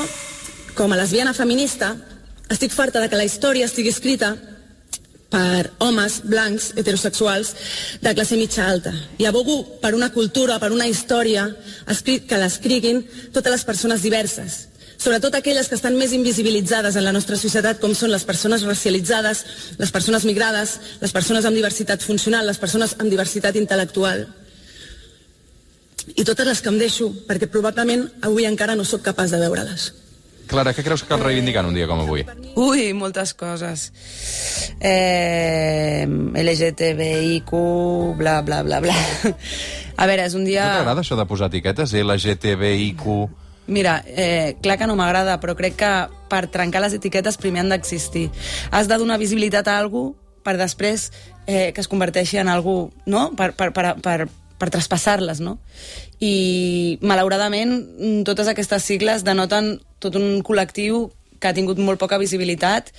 com 0.74 0.92
a 0.92 0.98
lesbiana 0.98 1.34
feminista, 1.34 1.94
estic 2.50 2.74
farta 2.74 3.00
de 3.02 3.08
que 3.08 3.18
la 3.18 3.26
història 3.28 3.68
estigui 3.70 3.92
escrita 3.94 4.34
per 5.30 5.72
homes 5.82 6.20
blancs 6.24 6.72
heterosexuals 6.78 7.52
de 8.02 8.14
classe 8.14 8.38
mitja 8.38 8.66
alta. 8.66 8.92
I 9.18 9.26
abogo 9.26 9.62
per 9.82 9.94
una 9.94 10.10
cultura, 10.14 10.58
per 10.58 10.72
una 10.72 10.86
història 10.86 11.46
escrit, 11.90 12.26
que 12.26 12.38
l'escriguin 12.40 13.02
totes 13.34 13.52
les 13.52 13.66
persones 13.66 14.02
diverses, 14.02 14.66
sobretot 14.96 15.34
aquelles 15.38 15.68
que 15.68 15.76
estan 15.78 15.96
més 15.98 16.12
invisibilitzades 16.16 16.96
en 16.96 17.04
la 17.04 17.12
nostra 17.12 17.36
societat, 17.36 17.80
com 17.82 17.94
són 17.94 18.10
les 18.12 18.24
persones 18.24 18.64
racialitzades, 18.66 19.44
les 19.78 19.92
persones 19.92 20.24
migrades, 20.24 20.78
les 21.00 21.12
persones 21.12 21.44
amb 21.44 21.56
diversitat 21.58 22.02
funcional, 22.02 22.46
les 22.46 22.58
persones 22.58 22.96
amb 22.98 23.10
diversitat 23.12 23.56
intel·lectual. 23.60 24.26
I 26.16 26.24
totes 26.24 26.46
les 26.46 26.60
que 26.62 26.70
em 26.70 26.78
deixo, 26.78 27.10
perquè 27.26 27.48
probablement 27.50 28.06
avui 28.22 28.46
encara 28.46 28.76
no 28.78 28.84
sóc 28.86 29.02
capaç 29.02 29.32
de 29.34 29.40
veure-les. 29.42 29.88
Clara, 30.46 30.70
què 30.70 30.84
creus 30.86 31.02
que 31.02 31.08
cal 31.10 31.18
reivindicar 31.24 31.64
en 31.64 31.72
un 31.72 31.74
dia 31.74 31.88
com 31.90 31.98
avui? 32.04 32.22
Ui, 32.54 32.92
moltes 32.94 33.32
coses. 33.34 33.88
Eh, 34.78 36.06
LGTBIQ, 36.06 37.50
bla, 38.16 38.36
bla, 38.46 38.62
bla, 38.62 38.78
bla. 38.84 38.94
A 39.96 40.06
veure, 40.06 40.28
és 40.28 40.36
un 40.38 40.44
No 40.44 40.50
dia... 40.52 40.68
t'agrada 40.70 41.02
això 41.02 41.18
de 41.18 41.26
posar 41.26 41.50
etiquetes? 41.50 41.96
LGTBIQ... 41.98 43.08
Mira, 43.66 44.02
eh, 44.06 44.56
clar 44.62 44.78
que 44.78 44.86
no 44.86 44.96
m'agrada, 44.96 45.40
però 45.42 45.56
crec 45.58 45.76
que 45.80 45.92
per 46.30 46.46
trencar 46.52 46.82
les 46.84 46.94
etiquetes 46.94 47.38
primer 47.40 47.64
han 47.64 47.72
d'existir. 47.72 48.30
Has 48.70 48.88
de 48.88 48.98
donar 48.98 49.18
visibilitat 49.18 49.68
a 49.68 49.78
algú 49.78 50.14
per 50.46 50.56
després 50.56 51.10
eh, 51.46 51.72
que 51.74 51.82
es 51.82 51.90
converteixi 51.90 52.38
en 52.38 52.48
algú, 52.48 52.92
no? 53.06 53.32
Per, 53.36 53.52
per, 53.58 53.72
per, 53.74 53.96
per, 54.02 54.28
per 54.58 54.70
traspassar-les, 54.70 55.42
no? 55.42 55.58
I, 56.22 56.98
malauradament, 57.02 57.76
totes 58.24 58.48
aquestes 58.48 58.86
sigles 58.86 59.26
denoten 59.26 59.76
tot 59.98 60.16
un 60.16 60.40
col·lectiu 60.46 61.08
que 61.40 61.50
ha 61.50 61.56
tingut 61.56 61.80
molt 61.82 62.00
poca 62.00 62.20
visibilitat 62.22 62.92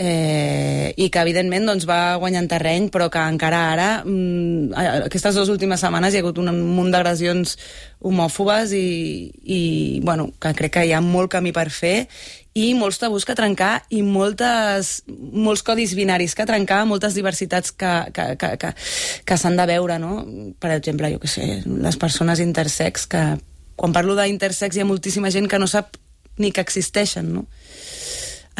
eh, 0.00 0.94
i 0.96 1.10
que 1.12 1.20
evidentment 1.20 1.66
doncs, 1.68 1.84
va 1.84 2.16
guanyant 2.16 2.48
terreny 2.48 2.88
però 2.92 3.10
que 3.12 3.20
encara 3.20 3.60
ara 3.74 3.88
mm, 4.00 4.72
aquestes 5.04 5.36
dues 5.36 5.52
últimes 5.52 5.82
setmanes 5.84 6.14
hi 6.14 6.20
ha 6.20 6.24
hagut 6.24 6.40
un 6.40 6.48
munt 6.56 6.88
d'agressions 6.94 7.58
homòfobes 8.00 8.72
i, 8.72 9.28
i 9.44 9.60
bueno, 10.00 10.30
que 10.40 10.54
crec 10.56 10.78
que 10.78 10.86
hi 10.88 10.94
ha 10.96 11.02
molt 11.04 11.28
camí 11.36 11.52
per 11.52 11.68
fer 11.68 12.08
i 12.56 12.72
molts 12.74 12.98
tabús 12.98 13.28
que 13.28 13.36
trencar 13.36 13.84
i 13.94 14.00
moltes, 14.02 15.02
molts 15.06 15.62
codis 15.62 15.92
binaris 15.94 16.34
que 16.34 16.48
trencar, 16.48 16.82
moltes 16.88 17.14
diversitats 17.14 17.70
que, 17.70 17.92
que, 18.16 18.26
que, 18.40 18.54
que, 18.58 18.72
que 19.28 19.38
s'han 19.38 19.60
de 19.60 19.68
veure, 19.70 20.00
no? 20.02 20.24
Per 20.58 20.72
exemple, 20.74 21.12
jo 21.12 21.20
que 21.22 21.30
sé, 21.30 21.60
les 21.62 22.00
persones 22.00 22.42
intersex, 22.42 23.06
que 23.06 23.22
quan 23.76 23.94
parlo 23.94 24.16
d'intersex 24.18 24.76
hi 24.76 24.82
ha 24.82 24.88
moltíssima 24.88 25.30
gent 25.30 25.46
que 25.46 25.60
no 25.62 25.68
sap 25.70 25.94
ni 26.40 26.50
que 26.50 26.64
existeixen, 26.64 27.30
no? 27.36 27.46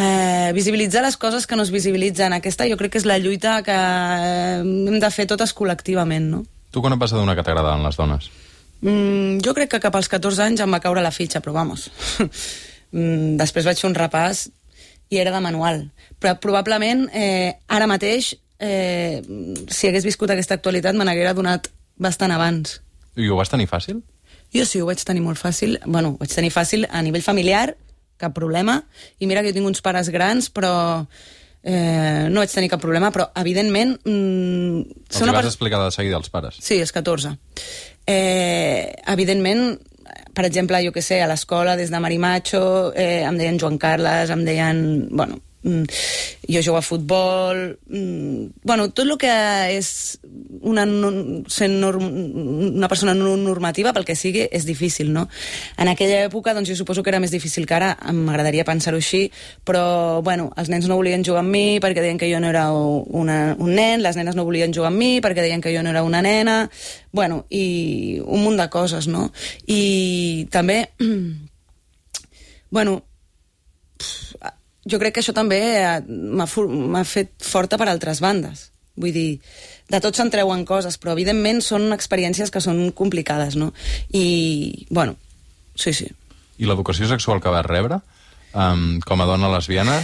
Eh, 0.01 0.53
visibilitzar 0.55 1.03
les 1.03 1.17
coses 1.17 1.47
que 1.47 1.57
no 1.57 1.63
es 1.63 1.71
visibilitzen. 1.71 2.33
Aquesta 2.33 2.67
jo 2.69 2.79
crec 2.81 2.95
que 2.95 3.01
és 3.03 3.09
la 3.09 3.19
lluita 3.21 3.61
que 3.67 3.77
eh, 3.77 4.61
hem 4.63 5.01
de 5.03 5.11
fer 5.13 5.29
totes 5.31 5.55
col·lectivament, 5.57 6.31
no? 6.33 6.45
Tu 6.71 6.83
quan 6.83 6.95
et 6.95 7.01
vas 7.01 7.13
adonar 7.13 7.37
que 7.37 7.45
t'agradaven 7.45 7.85
les 7.85 7.99
dones? 7.99 8.31
Mm, 8.81 9.41
jo 9.45 9.55
crec 9.57 9.75
que 9.75 9.83
cap 9.83 9.97
als 9.97 10.09
14 10.09 10.47
anys 10.47 10.63
em 10.65 10.73
va 10.73 10.81
caure 10.81 11.03
la 11.05 11.13
fitxa, 11.13 11.43
però 11.45 11.53
vamos. 11.59 11.91
mm, 12.95 13.37
després 13.41 13.67
vaig 13.69 13.81
fer 13.81 13.91
un 13.91 13.99
repàs 13.99 14.47
i 15.11 15.19
era 15.19 15.35
de 15.35 15.43
manual. 15.43 15.89
Però 16.23 16.37
probablement 16.41 17.09
eh, 17.13 17.59
ara 17.69 17.91
mateix, 17.91 18.33
eh, 18.63 19.21
si 19.69 19.91
hagués 19.91 20.07
viscut 20.07 20.31
aquesta 20.31 20.57
actualitat, 20.57 20.97
me 20.97 21.05
n'haguera 21.05 21.35
donat 21.35 21.69
bastant 22.01 22.33
abans. 22.33 22.79
I 23.19 23.29
ho 23.29 23.37
vas 23.37 23.51
tenir 23.53 23.69
fàcil? 23.69 24.01
Jo 24.55 24.65
sí, 24.67 24.81
ho 24.81 24.89
vaig 24.89 25.03
tenir 25.07 25.23
molt 25.23 25.39
fàcil. 25.39 25.77
Bueno, 25.87 26.15
ho 26.15 26.23
vaig 26.23 26.33
tenir 26.33 26.51
fàcil 26.55 26.87
a 26.89 27.03
nivell 27.03 27.27
familiar, 27.27 27.75
cap 28.21 28.35
problema. 28.37 28.81
I 29.19 29.29
mira 29.31 29.43
que 29.43 29.51
jo 29.51 29.59
tinc 29.59 29.71
uns 29.71 29.83
pares 29.85 30.11
grans, 30.13 30.51
però 30.53 30.73
eh, 31.63 32.29
no 32.31 32.43
vaig 32.43 32.55
tenir 32.55 32.71
cap 32.73 32.83
problema. 32.83 33.13
Però, 33.15 33.31
evidentment... 33.41 33.97
Mm, 34.05 34.85
Els 35.11 35.23
hi 35.27 35.35
vas 35.35 35.51
explicar 35.51 35.83
de 35.85 35.93
seguida 35.95 36.21
als 36.21 36.33
pares? 36.33 36.61
Sí, 36.63 36.81
és 36.81 36.93
14. 36.95 37.35
Eh, 38.07 38.95
evidentment, 39.13 39.79
per 40.35 40.47
exemple, 40.49 40.81
jo 40.85 40.93
que 40.95 41.05
sé, 41.05 41.21
a 41.23 41.29
l'escola, 41.31 41.77
des 41.79 41.93
de 41.93 42.01
Marimacho, 42.03 42.65
eh, 42.95 43.23
em 43.27 43.39
deien 43.39 43.61
Joan 43.61 43.79
Carles, 43.79 44.33
em 44.33 44.45
deien... 44.47 44.85
Bueno, 45.11 45.41
jo 45.63 46.63
jugo 46.65 46.77
a 46.79 46.83
futbol... 46.83 47.79
Mm, 47.89 48.47
bueno, 48.63 48.91
tot 48.91 49.05
el 49.05 49.17
que 49.21 49.31
és 49.77 50.19
una, 50.63 50.87
sent 51.53 51.77
norm, 51.81 52.05
una 52.71 52.89
persona 52.89 53.15
no 53.15 53.37
normativa, 53.37 53.93
pel 53.93 54.07
que 54.09 54.17
sigui, 54.17 54.47
és 54.51 54.65
difícil, 54.65 55.13
no? 55.13 55.27
En 55.77 55.91
aquella 55.93 56.25
època, 56.27 56.55
doncs, 56.57 56.71
jo 56.71 56.79
suposo 56.79 57.05
que 57.05 57.13
era 57.13 57.21
més 57.21 57.35
difícil 57.35 57.69
que 57.69 57.77
ara, 57.77 57.93
m'agradaria 58.13 58.65
pensar-ho 58.65 59.01
així, 59.01 59.27
però, 59.65 60.23
bueno, 60.25 60.51
els 60.57 60.73
nens 60.73 60.89
no 60.89 60.97
volien 60.99 61.25
jugar 61.27 61.45
amb 61.45 61.53
mi 61.53 61.81
perquè 61.81 62.01
deien 62.01 62.19
que 62.21 62.31
jo 62.33 62.41
no 62.41 62.49
era 62.49 62.71
una, 62.73 63.55
un 63.59 63.75
nen, 63.77 64.03
les 64.03 64.17
nenes 64.17 64.39
no 64.39 64.47
volien 64.49 64.75
jugar 64.75 64.91
amb 64.93 65.01
mi 65.01 65.21
perquè 65.21 65.45
deien 65.45 65.61
que 65.61 65.75
jo 65.77 65.85
no 65.85 65.93
era 65.93 66.05
una 66.07 66.23
nena, 66.25 66.71
bueno, 67.13 67.45
i 67.51 68.21
un 68.25 68.45
munt 68.45 68.57
de 68.61 68.69
coses, 68.73 69.09
no? 69.13 69.29
I 69.67 70.49
també, 70.51 70.83
bueno, 72.71 73.03
jo 74.89 75.01
crec 75.01 75.17
que 75.17 75.25
això 75.25 75.35
també 75.37 75.61
m'ha 76.09 77.05
fet 77.05 77.33
forta 77.45 77.79
per 77.81 77.89
altres 77.91 78.23
bandes. 78.25 78.71
Vull 79.01 79.15
dir, 79.15 79.41
de 79.89 80.01
tot 80.03 80.17
se'n 80.17 80.31
treuen 80.33 80.65
coses, 80.69 80.99
però 81.01 81.15
evidentment 81.17 81.63
són 81.65 81.91
experiències 81.97 82.53
que 82.53 82.63
són 82.63 82.91
complicades, 82.97 83.57
no? 83.57 83.73
I, 84.13 84.87
bueno, 84.91 85.17
sí, 85.75 85.95
sí. 85.97 86.11
I 86.61 86.69
l'educació 86.69 87.09
sexual 87.09 87.41
que 87.41 87.53
vas 87.53 87.67
rebre? 87.67 88.01
Um, 88.51 88.99
com 89.07 89.21
a 89.23 89.27
dona 89.31 89.49
lesbiana? 89.53 89.95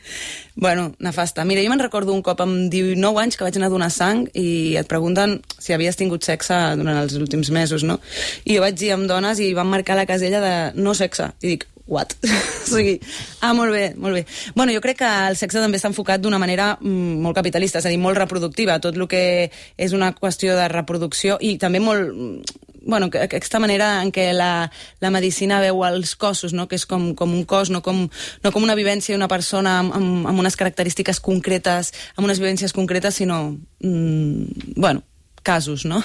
bueno, 0.54 0.92
nefasta. 1.02 1.44
Mira, 1.44 1.64
jo 1.66 1.72
me'n 1.72 1.82
recordo 1.82 2.14
un 2.14 2.22
cop 2.22 2.40
amb 2.44 2.70
19 2.70 3.24
anys 3.24 3.36
que 3.36 3.44
vaig 3.44 3.58
anar 3.58 3.72
a 3.72 3.74
donar 3.74 3.90
sang 3.90 4.22
i 4.38 4.76
et 4.78 4.88
pregunten 4.88 5.40
si 5.58 5.74
havies 5.74 5.98
tingut 5.98 6.26
sexe 6.26 6.56
durant 6.78 7.02
els 7.02 7.18
últims 7.18 7.50
mesos, 7.50 7.82
no? 7.82 7.98
I 8.46 8.56
jo 8.56 8.62
vaig 8.62 8.78
dir 8.78 8.94
amb 8.94 9.10
dones 9.10 9.42
i 9.42 9.50
van 9.58 9.68
marcar 9.68 9.98
la 9.98 10.06
casella 10.06 10.40
de 10.44 10.54
no 10.78 10.94
sexe. 10.94 11.32
I 11.42 11.56
dic, 11.56 11.66
what? 11.88 12.14
o 12.22 12.68
sigui, 12.68 12.98
ah, 13.40 13.54
molt 13.56 13.74
bé, 13.74 13.90
molt 13.96 14.20
bé. 14.20 14.24
Bueno, 14.54 14.72
jo 14.76 14.84
crec 14.84 15.00
que 15.02 15.10
el 15.32 15.40
sexe 15.40 15.58
també 15.58 15.80
està 15.80 15.90
enfocat 15.90 16.22
d'una 16.22 16.38
manera 16.38 16.74
mm, 16.76 17.18
molt 17.24 17.40
capitalista, 17.40 17.82
és 17.82 17.88
a 17.88 17.92
dir, 17.92 17.98
molt 17.98 18.20
reproductiva, 18.20 18.78
tot 18.84 18.96
el 18.96 19.08
que 19.10 19.24
és 19.50 19.96
una 19.96 20.12
qüestió 20.14 20.54
de 20.58 20.68
reproducció 20.70 21.40
i 21.40 21.56
també 21.58 21.82
molt 21.82 22.12
mm, 22.12 22.64
bueno, 22.88 23.10
aquesta 23.12 23.58
manera 23.60 23.98
en 24.00 24.08
què 24.14 24.30
la, 24.32 24.70
la 25.04 25.10
medicina 25.12 25.58
veu 25.60 25.82
els 25.84 26.14
cossos, 26.16 26.54
no? 26.56 26.64
que 26.70 26.78
és 26.78 26.86
com, 26.88 27.10
com 27.18 27.34
un 27.36 27.44
cos, 27.44 27.68
no 27.74 27.82
com, 27.84 28.06
no 28.44 28.52
com 28.54 28.64
una 28.64 28.76
vivència 28.78 29.16
d'una 29.16 29.28
persona 29.28 29.78
amb, 29.82 29.92
amb, 29.98 30.28
amb 30.30 30.40
unes 30.40 30.56
característiques 30.56 31.20
concretes, 31.20 31.92
amb 32.16 32.24
unes 32.24 32.40
vivències 32.40 32.72
concretes, 32.72 33.20
sinó, 33.20 33.58
mm, 33.84 34.74
bueno, 34.76 35.04
casos, 35.42 35.84
no? 35.84 36.02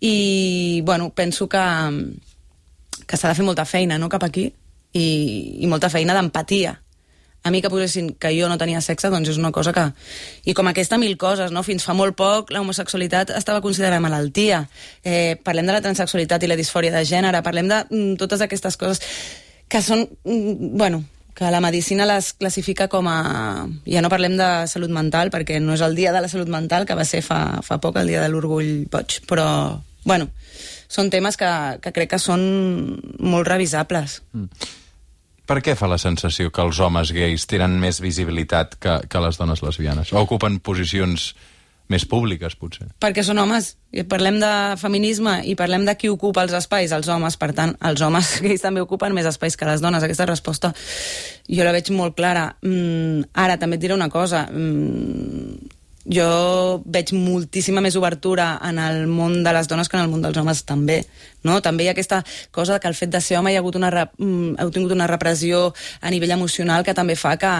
I, 0.00 0.82
bueno, 0.84 1.08
penso 1.14 1.48
que, 1.48 1.64
que 3.06 3.16
s'ha 3.16 3.32
de 3.32 3.38
fer 3.40 3.46
molta 3.46 3.64
feina, 3.64 3.98
no?, 3.98 4.08
cap 4.12 4.24
aquí, 4.28 4.50
i, 4.92 5.58
i 5.62 5.66
molta 5.70 5.90
feina 5.92 6.16
d'empatia. 6.16 6.78
A 7.42 7.50
mi 7.50 7.62
que 7.62 7.70
posessin 7.72 8.10
que 8.20 8.34
jo 8.36 8.50
no 8.50 8.58
tenia 8.60 8.82
sexe, 8.84 9.08
doncs 9.08 9.30
és 9.32 9.38
una 9.40 9.52
cosa 9.52 9.72
que... 9.72 9.86
I 10.44 10.52
com 10.52 10.68
aquesta 10.68 10.98
mil 11.00 11.16
coses, 11.16 11.54
no? 11.54 11.62
Fins 11.64 11.86
fa 11.86 11.94
molt 11.96 12.12
poc 12.18 12.50
l'homosexualitat 12.52 13.32
estava 13.32 13.62
considerada 13.64 14.00
malaltia. 14.02 14.66
Eh, 15.02 15.38
parlem 15.44 15.70
de 15.70 15.72
la 15.72 15.80
transexualitat 15.80 16.44
i 16.44 16.50
la 16.50 16.58
disfòria 16.60 16.92
de 16.92 17.00
gènere, 17.08 17.40
parlem 17.46 17.70
de 17.70 17.78
mm, 17.88 18.18
totes 18.20 18.44
aquestes 18.44 18.76
coses 18.76 19.00
que 19.72 19.80
són... 19.80 20.04
Mm, 20.28 20.76
bueno, 20.76 21.00
que 21.32 21.48
la 21.48 21.62
medicina 21.64 22.04
les 22.04 22.34
classifica 22.36 22.90
com 22.92 23.08
a... 23.08 23.64
Ja 23.88 24.02
no 24.04 24.10
parlem 24.12 24.36
de 24.36 24.50
salut 24.68 24.92
mental, 24.92 25.32
perquè 25.32 25.62
no 25.64 25.72
és 25.72 25.84
el 25.86 25.96
dia 25.96 26.12
de 26.12 26.20
la 26.20 26.28
salut 26.28 26.50
mental, 26.52 26.84
que 26.84 26.98
va 26.98 27.06
ser 27.08 27.22
fa, 27.24 27.62
fa 27.64 27.80
poc, 27.80 27.96
el 27.96 28.12
dia 28.12 28.20
de 28.20 28.28
l'orgull 28.28 28.84
boig, 28.92 29.16
però, 29.30 29.46
bueno, 30.04 30.28
són 30.92 31.08
temes 31.08 31.40
que, 31.40 31.48
que 31.80 31.94
crec 31.96 32.12
que 32.12 32.20
són 32.20 32.44
molt 33.16 33.48
revisables. 33.48 34.20
Mm. 34.36 34.76
Per 35.50 35.58
què 35.66 35.72
fa 35.74 35.88
la 35.90 35.98
sensació 35.98 36.52
que 36.54 36.62
els 36.62 36.78
homes 36.78 37.10
gais 37.10 37.42
tenen 37.50 37.72
més 37.82 37.98
visibilitat 37.98 38.76
que, 38.78 39.00
que 39.10 39.22
les 39.24 39.38
dones 39.40 39.64
lesbianes? 39.66 40.12
O 40.14 40.22
ocupen 40.22 40.60
posicions 40.62 41.32
més 41.90 42.04
públiques, 42.06 42.54
potser? 42.54 42.86
Perquè 43.02 43.24
són 43.26 43.40
homes. 43.42 43.72
Parlem 44.06 44.38
de 44.38 44.52
feminisme 44.78 45.40
i 45.50 45.56
parlem 45.58 45.88
de 45.88 45.96
qui 45.98 46.12
ocupa 46.12 46.44
els 46.46 46.54
espais, 46.54 46.94
els 46.94 47.10
homes. 47.10 47.34
Per 47.40 47.50
tant, 47.56 47.74
els 47.90 48.06
homes 48.06 48.36
gais 48.46 48.62
també 48.62 48.84
ocupen 48.84 49.16
més 49.16 49.26
espais 49.26 49.58
que 49.58 49.66
les 49.66 49.82
dones. 49.82 50.06
Aquesta 50.06 50.28
resposta 50.30 50.70
jo 51.50 51.66
la 51.66 51.74
veig 51.74 51.90
molt 51.98 52.14
clara. 52.14 52.46
Mm, 52.62 53.26
ara, 53.34 53.58
també 53.58 53.80
et 53.80 53.82
diré 53.88 53.98
una 53.98 54.10
cosa. 54.12 54.46
Mm, 54.54 55.79
jo 56.10 56.82
veig 56.90 57.12
moltíssima 57.14 57.82
més 57.84 57.94
obertura 57.96 58.56
en 58.66 58.80
el 58.82 59.04
món 59.06 59.44
de 59.44 59.52
les 59.54 59.68
dones 59.70 59.88
que 59.88 59.96
en 59.96 60.04
el 60.04 60.10
món 60.10 60.24
dels 60.24 60.36
homes 60.40 60.64
també, 60.66 60.98
no? 61.46 61.60
També 61.62 61.84
hi 61.84 61.90
ha 61.90 61.94
aquesta 61.94 62.20
cosa 62.50 62.80
que 62.82 62.90
el 62.90 62.98
fet 62.98 63.12
de 63.14 63.20
ser 63.22 63.38
home 63.38 63.52
hi 63.52 63.58
ha 63.58 63.62
hagut 63.62 63.78
una, 63.78 63.90
mm, 63.90 64.56
heu 64.58 64.72
tingut 64.74 64.92
una 64.96 65.06
repressió 65.06 65.72
a 66.00 66.10
nivell 66.10 66.34
emocional 66.34 66.84
que 66.84 66.96
també 66.98 67.14
fa 67.14 67.36
que 67.38 67.52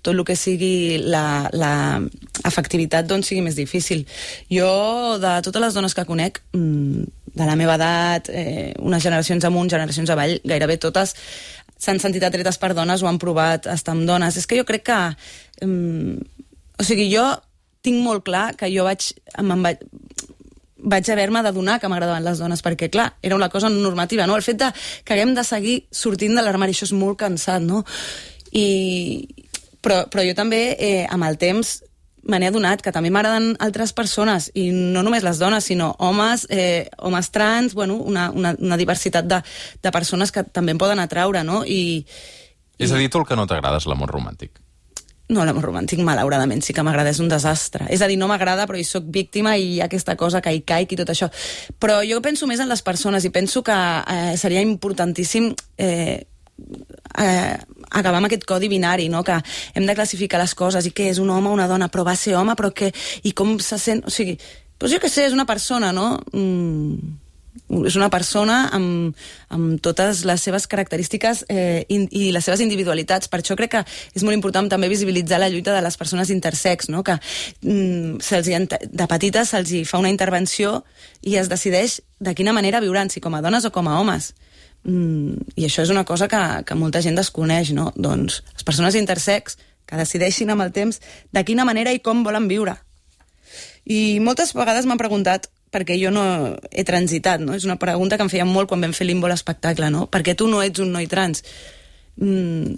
tot 0.00 0.14
el 0.14 0.24
que 0.24 0.36
sigui 0.36 0.98
la, 1.04 1.50
la 1.52 2.00
efectivitat 2.48 3.06
doncs 3.06 3.28
sigui 3.28 3.44
més 3.44 3.60
difícil. 3.60 4.06
Jo, 4.48 5.18
de 5.20 5.38
totes 5.44 5.62
les 5.62 5.74
dones 5.74 5.94
que 5.94 6.08
conec, 6.08 6.40
mm, 6.56 7.04
de 7.32 7.44
la 7.48 7.56
meva 7.56 7.76
edat, 7.76 8.28
eh, 8.28 8.72
unes 8.80 9.02
generacions 9.02 9.44
amunt, 9.44 9.70
generacions 9.70 10.10
avall, 10.10 10.40
gairebé 10.44 10.76
totes 10.80 11.14
s'han 11.82 11.98
sentit 11.98 12.22
atretes 12.22 12.58
per 12.62 12.74
dones 12.78 13.02
o 13.02 13.08
han 13.08 13.18
provat 13.18 13.66
estar 13.66 13.96
amb 13.96 14.06
dones. 14.06 14.36
És 14.36 14.46
que 14.46 14.56
jo 14.56 14.64
crec 14.64 14.86
que... 14.86 15.00
Um, 15.66 16.20
o 16.78 16.84
sigui, 16.86 17.08
jo 17.10 17.24
tinc 17.82 18.02
molt 18.02 18.24
clar 18.26 18.52
que 18.58 18.70
jo 18.72 18.86
vaig, 18.86 19.10
em 19.38 19.52
vaig, 19.66 19.82
vaig 20.82 21.10
haver-me 21.14 21.42
d'adonar 21.42 21.78
que 21.80 21.90
m'agradaven 21.90 22.24
les 22.26 22.42
dones, 22.42 22.62
perquè, 22.64 22.90
clar, 22.90 23.12
era 23.22 23.36
una 23.38 23.50
cosa 23.50 23.70
normativa, 23.70 24.26
no? 24.26 24.36
El 24.36 24.46
fet 24.46 24.58
de 24.62 24.72
que 25.04 25.14
haguem 25.14 25.34
de 25.34 25.44
seguir 25.46 25.76
sortint 25.90 26.34
de 26.36 26.42
l'armari, 26.42 26.74
això 26.74 26.88
és 26.88 26.96
molt 26.96 27.20
cansat, 27.22 27.62
no? 27.62 27.84
I, 28.52 28.66
però, 29.82 30.04
però 30.10 30.26
jo 30.26 30.34
també, 30.38 30.76
eh, 30.78 31.06
amb 31.10 31.26
el 31.28 31.38
temps, 31.38 31.80
me 32.22 32.38
n'he 32.38 32.52
adonat 32.52 32.82
que 32.82 32.92
també 32.94 33.10
m'agraden 33.10 33.56
altres 33.62 33.92
persones, 33.92 34.50
i 34.54 34.68
no 34.70 35.02
només 35.02 35.24
les 35.26 35.40
dones, 35.42 35.66
sinó 35.66 35.92
homes, 35.98 36.46
eh, 36.50 36.88
homes 36.98 37.30
trans, 37.34 37.74
bueno, 37.74 37.96
una, 37.98 38.30
una, 38.30 38.54
una 38.58 38.78
diversitat 38.78 39.26
de, 39.26 39.42
de 39.82 39.94
persones 39.94 40.30
que 40.30 40.44
també 40.44 40.74
em 40.74 40.78
poden 40.78 41.02
atraure, 41.02 41.42
no? 41.42 41.64
I, 41.66 42.06
és 42.82 42.92
a 42.92 42.98
dir, 42.98 43.10
tu 43.10 43.20
el 43.22 43.26
que 43.28 43.38
no 43.38 43.46
t'agrada 43.46 43.78
és 43.78 43.86
l'amor 43.90 44.10
romàntic. 44.10 44.58
No, 45.32 45.46
l'amor 45.48 45.64
romàntic, 45.64 46.00
malauradament, 46.04 46.60
sí 46.64 46.74
que 46.76 46.84
m'agrada, 46.84 47.12
és 47.14 47.20
un 47.22 47.30
desastre. 47.30 47.86
És 47.92 48.02
a 48.04 48.08
dir, 48.10 48.18
no 48.20 48.28
m'agrada, 48.28 48.66
però 48.68 48.76
hi 48.76 48.84
sóc 48.84 49.06
víctima 49.14 49.54
i 49.56 49.80
aquesta 49.80 50.16
cosa 50.20 50.42
que 50.44 50.52
hi 50.52 50.60
caic 50.68 50.92
i 50.92 50.98
tot 51.00 51.12
això. 51.14 51.30
Però 51.80 52.02
jo 52.04 52.20
penso 52.24 52.48
més 52.50 52.60
en 52.60 52.68
les 52.68 52.84
persones 52.84 53.24
i 53.24 53.32
penso 53.32 53.62
que 53.64 53.72
eh, 53.72 54.34
seria 54.36 54.60
importantíssim 54.60 55.48
eh, 55.78 56.18
eh, 57.18 57.54
acabar 57.90 58.18
amb 58.18 58.28
aquest 58.28 58.44
codi 58.48 58.68
binari, 58.68 59.08
no? 59.08 59.24
que 59.24 59.38
hem 59.74 59.88
de 59.88 59.96
classificar 59.96 60.42
les 60.42 60.54
coses 60.58 60.86
i 60.86 60.92
què 60.92 61.08
és 61.14 61.22
un 61.22 61.32
home 61.32 61.48
o 61.48 61.56
una 61.56 61.70
dona, 61.70 61.88
però 61.88 62.04
va 62.04 62.16
ser 62.16 62.36
home, 62.36 62.56
però 62.58 62.72
què? 62.76 62.92
I 63.24 63.32
com 63.32 63.56
se 63.60 63.80
sent... 63.80 64.04
O 64.04 64.12
sigui, 64.12 64.36
doncs 64.76 64.92
jo 64.92 65.00
què 65.00 65.08
sé, 65.08 65.26
és 65.30 65.36
una 65.36 65.48
persona, 65.48 65.94
no? 65.96 66.18
Mm 66.36 67.21
és 67.86 67.96
una 67.96 68.08
persona 68.12 68.66
amb, 68.72 69.16
amb 69.52 69.80
totes 69.84 70.22
les 70.28 70.44
seves 70.44 70.66
característiques 70.68 71.44
eh, 71.52 71.84
in, 71.92 72.06
i 72.10 72.30
les 72.32 72.44
seves 72.44 72.62
individualitats. 72.64 73.28
Per 73.32 73.40
això 73.40 73.56
crec 73.58 73.74
que 73.74 73.82
és 73.84 74.24
molt 74.24 74.36
important 74.36 74.68
també 74.72 74.90
visibilitzar 74.92 75.40
la 75.40 75.50
lluita 75.52 75.74
de 75.74 75.82
les 75.84 75.96
persones 76.00 76.30
intersex, 76.32 76.88
no? 76.92 77.02
que 77.04 77.18
mm, 77.60 78.20
de 78.92 79.08
petites 79.08 79.52
se'ls 79.52 79.74
fa 79.88 80.00
una 80.00 80.12
intervenció 80.12 80.82
i 81.22 81.36
es 81.40 81.48
decideix 81.52 82.00
de 82.20 82.34
quina 82.34 82.52
manera 82.52 82.80
viuran, 82.80 83.10
si 83.10 83.20
com 83.20 83.34
a 83.34 83.42
dones 83.42 83.64
o 83.64 83.72
com 83.72 83.88
a 83.88 83.98
homes. 84.00 84.32
Mm, 84.84 85.52
I 85.56 85.66
això 85.68 85.84
és 85.84 85.90
una 85.94 86.04
cosa 86.04 86.28
que, 86.28 86.40
que 86.66 86.78
molta 86.78 87.02
gent 87.02 87.18
desconeix, 87.18 87.72
no? 87.76 87.92
Doncs 87.96 88.42
les 88.52 88.64
persones 88.66 88.96
intersex 88.98 89.58
que 89.86 89.98
decideixin 89.98 90.50
amb 90.50 90.64
el 90.64 90.72
temps 90.72 91.00
de 91.32 91.44
quina 91.44 91.66
manera 91.68 91.92
i 91.92 92.00
com 92.00 92.24
volen 92.24 92.48
viure. 92.48 92.76
I 93.84 94.20
moltes 94.22 94.54
vegades 94.54 94.86
m'han 94.86 95.00
preguntat 95.00 95.50
perquè 95.72 95.96
jo 95.96 96.12
no 96.12 96.22
he 96.70 96.84
transitat, 96.84 97.40
no? 97.40 97.56
És 97.56 97.64
una 97.64 97.78
pregunta 97.80 98.18
que 98.18 98.26
em 98.26 98.30
feien 98.32 98.48
molt 98.48 98.68
quan 98.70 98.82
vam 98.84 98.92
fer 98.92 99.08
Limbo 99.08 99.30
l'espectacle, 99.30 99.88
no? 99.90 100.06
Per 100.12 100.22
què 100.22 100.36
tu 100.36 100.48
no 100.50 100.60
ets 100.62 100.82
un 100.84 100.92
noi 100.92 101.08
trans? 101.08 101.40
Mm, 102.20 102.76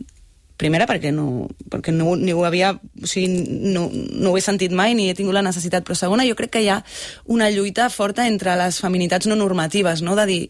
primera, 0.56 0.86
perquè 0.86 1.10
no, 1.12 1.48
perquè 1.70 1.92
no, 1.92 2.14
ni 2.16 2.32
ho 2.32 2.44
havia, 2.46 2.72
o 2.78 3.10
sigui, 3.10 3.44
no, 3.74 3.88
no 3.90 4.30
ho 4.30 4.38
he 4.38 4.44
sentit 4.44 4.72
mai 4.72 4.94
ni 4.94 5.08
he 5.10 5.16
tingut 5.18 5.34
la 5.34 5.42
necessitat, 5.42 5.84
però 5.84 5.98
segona, 5.98 6.26
jo 6.28 6.36
crec 6.38 6.54
que 6.54 6.62
hi 6.62 6.70
ha 6.70 6.78
una 7.26 7.50
lluita 7.50 7.88
forta 7.90 8.28
entre 8.30 8.54
les 8.60 8.78
feminitats 8.80 9.26
no 9.26 9.36
normatives, 9.36 10.04
no? 10.06 10.14
De 10.14 10.26
dir, 10.30 10.42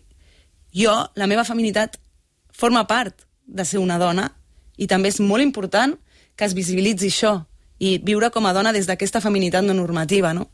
jo, 0.77 0.93
la 1.17 1.31
meva 1.31 1.47
feminitat 1.49 1.97
forma 2.53 2.85
part 2.87 3.25
de 3.47 3.65
ser 3.65 3.81
una 3.81 3.99
dona 3.99 4.29
i 4.77 4.87
també 4.91 5.09
és 5.09 5.21
molt 5.21 5.43
important 5.43 5.97
que 6.37 6.45
es 6.45 6.55
visibilitzi 6.55 7.09
això 7.09 7.35
i 7.79 7.97
viure 8.03 8.31
com 8.35 8.47
a 8.47 8.53
dona 8.53 8.73
des 8.75 8.87
d'aquesta 8.87 9.23
feminitat 9.25 9.65
no 9.65 9.75
normativa, 9.75 10.35
no? 10.35 10.51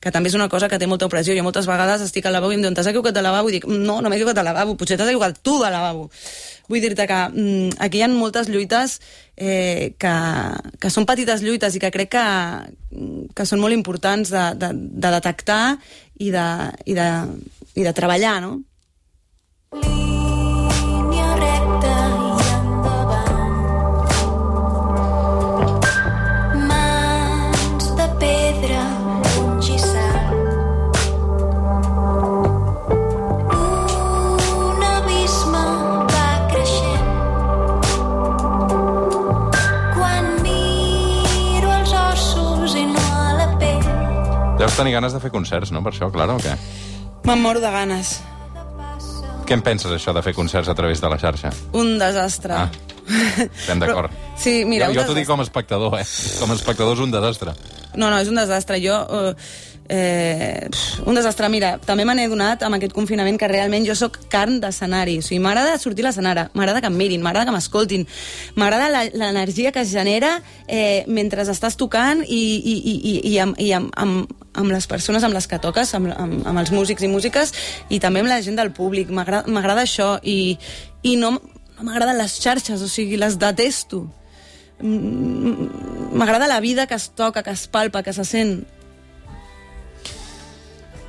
Que 0.00 0.12
també 0.12 0.28
és 0.28 0.36
una 0.36 0.48
cosa 0.52 0.68
que 0.68 0.78
té 0.78 0.88
molta 0.90 1.08
opressió. 1.08 1.34
Jo 1.36 1.44
moltes 1.46 1.68
vegades 1.70 2.02
estic 2.04 2.26
al 2.26 2.36
lavabo 2.36 2.52
i 2.52 2.58
em 2.58 2.64
diuen, 2.64 2.76
t'has 2.76 2.90
equivocat 2.90 3.16
de 3.16 3.22
lavabo? 3.24 3.48
I 3.48 3.58
dic, 3.58 3.66
no, 3.70 4.00
no 4.00 4.10
m'he 4.10 4.18
equivocat 4.18 4.40
de 4.40 4.46
lavabo, 4.46 4.76
potser 4.80 4.98
t'has 5.00 5.08
equivocat 5.08 5.40
tu 5.42 5.56
de 5.62 5.70
lavabo. 5.72 6.10
Vull 6.68 6.84
dir-te 6.84 7.06
que 7.08 7.20
mm, 7.28 7.80
aquí 7.84 8.00
hi 8.00 8.04
ha 8.04 8.10
moltes 8.12 8.48
lluites 8.52 8.98
eh, 9.36 9.94
que, 10.00 10.14
que 10.80 10.92
són 10.92 11.08
petites 11.08 11.44
lluites 11.44 11.76
i 11.76 11.82
que 11.82 11.92
crec 11.94 12.14
que, 12.16 12.28
que 13.36 13.48
són 13.48 13.64
molt 13.64 13.76
importants 13.76 14.32
de, 14.32 14.46
de, 14.60 14.72
de 14.74 15.16
detectar 15.18 15.64
i 16.20 16.30
de, 16.34 16.48
i 16.86 16.96
de, 16.96 17.10
i 17.74 17.84
de 17.84 17.96
treballar, 17.96 18.38
no? 18.44 18.58
Deus 44.64 44.78
tenir 44.78 44.94
ganes 44.94 45.12
de 45.12 45.18
fer 45.20 45.28
concerts, 45.28 45.68
no, 45.76 45.82
per 45.84 45.90
això, 45.92 46.06
Clara, 46.08 46.38
o 46.38 46.40
què? 46.40 46.54
Me'n 47.28 47.42
moro 47.42 47.60
de 47.60 47.68
ganes. 47.68 48.14
Què 49.44 49.58
en 49.58 49.60
penses, 49.60 49.92
això, 49.92 50.14
de 50.16 50.22
fer 50.24 50.32
concerts 50.32 50.70
a 50.72 50.74
través 50.78 51.02
de 51.02 51.10
la 51.12 51.18
xarxa? 51.20 51.50
Un 51.76 51.98
desastre. 52.00 52.56
Ah, 52.56 52.70
estem 53.44 53.82
d'acord. 53.82 54.14
Sí, 54.40 54.62
mira, 54.64 54.88
jo 54.88 55.02
jo 55.02 55.10
t'ho 55.10 55.18
dic 55.18 55.28
com 55.28 55.42
a 55.42 55.44
espectador, 55.44 55.98
eh? 56.00 56.06
Com 56.40 56.54
a 56.54 56.56
espectador 56.56 56.96
és 56.96 57.02
un 57.04 57.12
desastre. 57.12 57.52
No, 57.92 58.08
no, 58.08 58.16
és 58.16 58.32
un 58.32 58.40
desastre. 58.40 58.80
Jo... 58.80 59.02
Eh, 59.04 59.34
eh, 59.88 60.68
un 61.04 61.14
desastre. 61.14 61.48
Mira, 61.48 61.74
també 61.84 62.04
me 62.04 62.14
n'he 62.16 62.26
donat 62.28 62.62
amb 62.64 62.78
aquest 62.78 62.94
confinament 62.96 63.38
que 63.40 63.48
realment 63.50 63.86
jo 63.86 63.96
sóc 63.98 64.18
carn 64.32 64.60
d'escenari. 64.62 65.18
O 65.20 65.24
sigui, 65.24 65.40
m'agrada 65.44 65.76
sortir 65.78 66.04
a 66.04 66.08
l'escenari, 66.08 66.46
m'agrada 66.54 66.80
que 66.80 66.90
em 66.90 66.96
mirin, 66.98 67.22
m'agrada 67.22 67.50
que 67.50 67.56
m'escoltin, 67.56 68.06
m'agrada 68.56 69.04
l'energia 69.12 69.72
que 69.72 69.84
es 69.84 69.92
genera 69.92 70.38
eh, 70.68 71.04
mentre 71.06 71.44
estàs 71.44 71.76
tocant 71.80 72.24
i, 72.24 72.42
i, 72.56 72.74
i, 72.74 72.94
i, 72.94 73.14
i, 73.32 73.38
amb, 73.42 73.60
i 73.60 73.72
amb, 73.76 73.92
amb, 74.00 74.34
amb 74.54 74.72
les 74.72 74.88
persones 74.90 75.24
amb 75.24 75.36
les 75.36 75.48
que 75.50 75.60
toques, 75.60 75.94
amb, 75.94 76.12
amb, 76.16 76.40
amb 76.46 76.62
els 76.62 76.72
músics 76.72 77.04
i 77.04 77.10
músiques, 77.10 77.54
i 77.90 78.00
també 78.00 78.24
amb 78.24 78.32
la 78.32 78.40
gent 78.42 78.56
del 78.60 78.72
públic. 78.72 79.10
M'agrada 79.12 79.82
això 79.84 80.16
i, 80.22 80.56
i 81.02 81.16
no, 81.20 81.36
no 81.36 81.88
m'agraden 81.88 82.18
les 82.18 82.38
xarxes, 82.40 82.82
o 82.82 82.88
sigui, 82.88 83.18
les 83.20 83.38
detesto. 83.38 84.06
M'agrada 84.80 86.48
la 86.48 86.60
vida 86.60 86.86
que 86.86 86.96
es 86.96 87.10
toca, 87.14 87.42
que 87.42 87.52
es 87.52 87.68
palpa, 87.68 88.02
que 88.02 88.12
se 88.12 88.24
sent. 88.24 88.64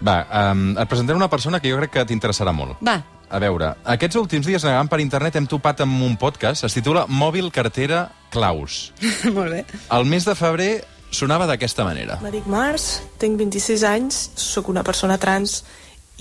Va, 0.04 0.26
um, 0.52 0.72
et 0.78 0.90
presentaré 0.90 1.16
una 1.18 1.30
persona 1.32 1.60
que 1.60 1.72
jo 1.72 1.78
crec 1.80 1.92
que 1.92 2.06
t'interessarà 2.06 2.52
molt. 2.56 2.82
Va, 2.84 3.02
A 3.30 3.40
veure, 3.42 3.72
aquests 3.90 4.16
últims 4.20 4.46
dies 4.46 4.64
navegant 4.64 4.88
per 4.88 5.00
internet 5.02 5.36
hem 5.36 5.48
topat 5.50 5.82
amb 5.82 6.04
un 6.06 6.14
podcast, 6.16 6.64
es 6.64 6.76
titula 6.78 7.08
Mòbil, 7.10 7.50
cartera, 7.52 8.12
claus. 8.30 8.92
molt 9.36 9.50
bé. 9.52 9.64
El 9.92 10.06
mes 10.06 10.28
de 10.28 10.36
febrer 10.38 10.70
sonava 11.10 11.48
d'aquesta 11.50 11.84
manera. 11.84 12.20
Me 12.22 12.30
dic 12.32 12.46
Mars, 12.46 13.02
tinc 13.18 13.40
26 13.42 13.84
anys, 13.90 14.20
sóc 14.38 14.70
una 14.70 14.84
persona 14.86 15.18
trans 15.18 15.64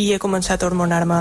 i 0.00 0.12
he 0.14 0.18
començat 0.18 0.62
a 0.62 0.66
hormonar-me. 0.70 1.20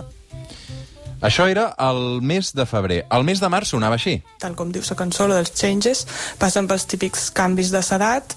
Això 1.24 1.46
era 1.52 1.70
el 1.80 2.22
mes 2.22 2.52
de 2.56 2.66
febrer. 2.68 3.04
El 3.12 3.24
mes 3.24 3.40
de 3.40 3.48
març 3.52 3.72
sonava 3.72 3.96
així. 4.00 4.18
Tal 4.44 4.58
com 4.60 4.72
diu 4.72 4.84
la 4.90 4.98
cançó, 5.00 5.28
dels 5.32 5.54
changes, 5.56 6.04
passen 6.40 6.68
pels 6.68 6.88
típics 6.90 7.30
canvis 7.32 7.72
de 7.72 7.80
s'edat, 7.84 8.36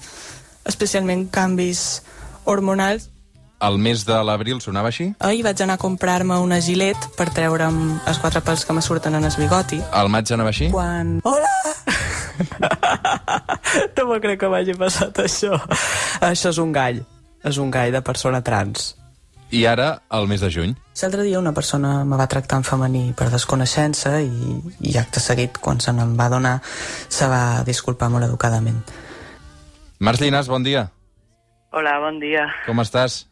especialment 0.67 1.27
canvis 1.31 2.01
hormonals. 2.45 3.09
El 3.57 3.79
mes 3.81 4.03
de 4.05 4.17
l'abril 4.21 4.59
sonava 4.61 4.91
així. 4.91 5.07
Ahir 5.25 5.41
vaig 5.45 5.61
anar 5.65 5.79
a 5.79 5.81
comprar-me 5.81 6.35
una 6.43 6.59
gilet 6.61 7.07
per 7.17 7.31
treure'm 7.33 7.77
els 8.05 8.19
quatre 8.21 8.41
pèls 8.45 8.65
que 8.67 8.73
me 8.77 8.83
surten 8.85 9.17
en 9.17 9.25
el 9.25 9.33
bigoti. 9.33 9.79
El 9.97 10.11
maig 10.13 10.29
anava 10.33 10.53
així. 10.53 10.69
Quan... 10.73 11.17
Hola! 11.25 11.49
no 13.97 14.19
crec 14.21 14.39
que 14.41 14.49
m'hagi 14.51 14.75
passat 14.77 15.23
això. 15.23 15.57
Això 16.21 16.51
és 16.53 16.59
un 16.61 16.71
gall. 16.75 17.01
És 17.45 17.57
un 17.61 17.71
gall 17.73 17.95
de 17.95 18.01
persona 18.05 18.43
trans. 18.45 18.91
I 19.49 19.63
ara, 19.65 19.87
el 20.11 20.27
mes 20.27 20.43
de 20.43 20.49
juny. 20.51 20.75
L'altre 21.01 21.23
dia 21.23 21.39
una 21.39 21.53
persona 21.55 22.03
me 22.05 22.17
va 22.19 22.27
tractar 22.27 22.59
en 22.59 22.65
femení 22.67 23.03
per 23.17 23.29
desconeixença 23.31 24.17
i, 24.21 24.57
i 24.83 24.97
acte 24.99 25.23
seguit, 25.23 25.57
quan 25.63 25.79
se 25.79 25.93
n'en 25.95 26.17
va 26.19 26.27
donar, 26.29 26.57
se 27.09 27.29
va 27.31 27.63
disculpar 27.65 28.11
molt 28.13 28.27
educadament. 28.27 28.83
Març 30.03 30.21
Llinàs, 30.21 30.51
bon 30.51 30.67
dia. 30.67 30.89
Hola, 31.71 31.97
bon 32.03 32.19
dia. 32.19 32.45
Com 32.67 32.83
estàs? 32.83 33.23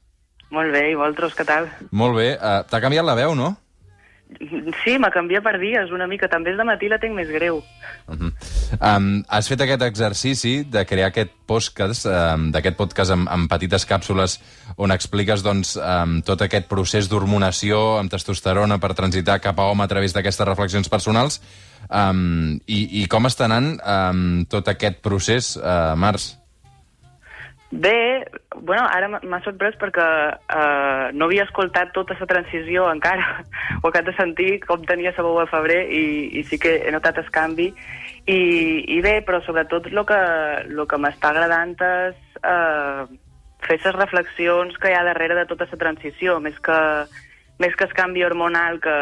Molt 0.56 0.72
bé, 0.72 0.88
i 0.94 0.96
vosaltres, 0.96 1.36
què 1.36 1.46
tal? 1.48 1.70
Molt 1.91 2.15
bé. 2.15 2.32
Uh, 2.39 2.63
T'ha 2.70 2.80
canviat 2.84 3.06
la 3.08 3.18
veu, 3.18 3.36
no? 3.36 3.52
Sí, 4.84 4.96
m'ha 4.98 5.12
canviat 5.13 5.44
per 5.46 5.56
dies 5.62 5.91
una 5.94 6.08
mica. 6.10 6.28
També 6.32 6.56
de 6.58 6.65
matí 6.65 6.89
la 6.89 6.98
tinc 7.02 7.13
més 7.15 7.30
greu. 7.30 7.60
Uh 8.08 8.15
-huh. 8.15 8.32
um, 8.80 9.24
has 9.30 9.48
fet 9.48 9.62
aquest 9.62 9.82
exercici 9.82 10.63
de 10.63 10.86
crear 10.86 11.08
aquest 11.08 11.32
podcast, 11.46 12.06
um, 12.06 12.52
d'aquest 12.52 12.78
podcast 12.78 13.12
amb, 13.12 13.30
amb 13.30 13.50
petites 13.50 13.86
càpsules 13.86 14.39
on 14.78 14.91
expliques 14.91 15.44
doncs, 15.44 15.76
um, 15.76 16.22
tot 16.22 16.41
aquest 16.41 16.68
procés 16.68 17.10
d'hormonació 17.10 18.00
amb 18.00 18.10
testosterona 18.12 18.80
per 18.80 18.94
transitar 18.94 19.39
cap 19.39 19.60
a 19.60 19.63
home 19.63 19.84
a 19.84 19.88
través 19.88 20.13
d'aquestes 20.13 20.48
reflexions 20.48 20.89
personals. 20.89 21.41
Um, 21.89 22.60
i, 22.65 23.04
I 23.04 23.08
com 23.08 23.26
està 23.26 23.46
anant 23.46 23.80
um, 23.86 24.46
tot 24.46 24.68
aquest 24.68 25.02
procés, 25.02 25.56
uh, 25.58 25.96
Març? 25.96 26.45
Bé, 27.76 28.24
bueno, 28.56 28.86
ara 28.88 29.10
m'ha 29.12 29.40
sorprès 29.44 29.76
perquè 29.76 30.04
uh, 30.32 31.10
no 31.12 31.28
havia 31.28 31.44
escoltat 31.44 31.90
tota 31.92 32.16
la 32.16 32.28
transició 32.30 32.86
encara. 32.88 33.42
Ho 33.82 33.90
acabo 33.90 34.08
de 34.08 34.14
sentir 34.16 34.62
com 34.64 34.86
tenia 34.88 35.12
la 35.18 35.26
veu 35.26 35.42
a 35.42 35.48
febrer 35.52 35.82
i, 35.92 36.06
i 36.40 36.44
sí 36.48 36.60
que 36.62 36.78
he 36.86 36.94
notat 36.96 37.20
el 37.20 37.28
canvi. 37.36 37.68
I, 38.32 38.40
i 38.96 39.02
bé, 39.04 39.18
però 39.28 39.42
sobretot 39.44 39.90
el 39.92 40.02
que, 40.08 40.22
lo 40.72 40.88
que 40.88 41.02
m'està 41.04 41.34
agradant 41.34 41.76
és 41.84 42.40
uh, 42.48 43.04
fer 43.68 43.80
les 43.84 44.00
reflexions 44.00 44.80
que 44.80 44.94
hi 44.94 44.96
ha 44.96 45.04
darrere 45.04 45.36
de 45.36 45.46
tota 45.52 45.68
la 45.68 45.82
transició, 45.82 46.40
més 46.40 46.56
que, 46.64 46.80
més 47.60 47.76
que 47.76 47.90
el 47.90 47.98
canvi 47.98 48.24
hormonal 48.24 48.80
que, 48.80 48.96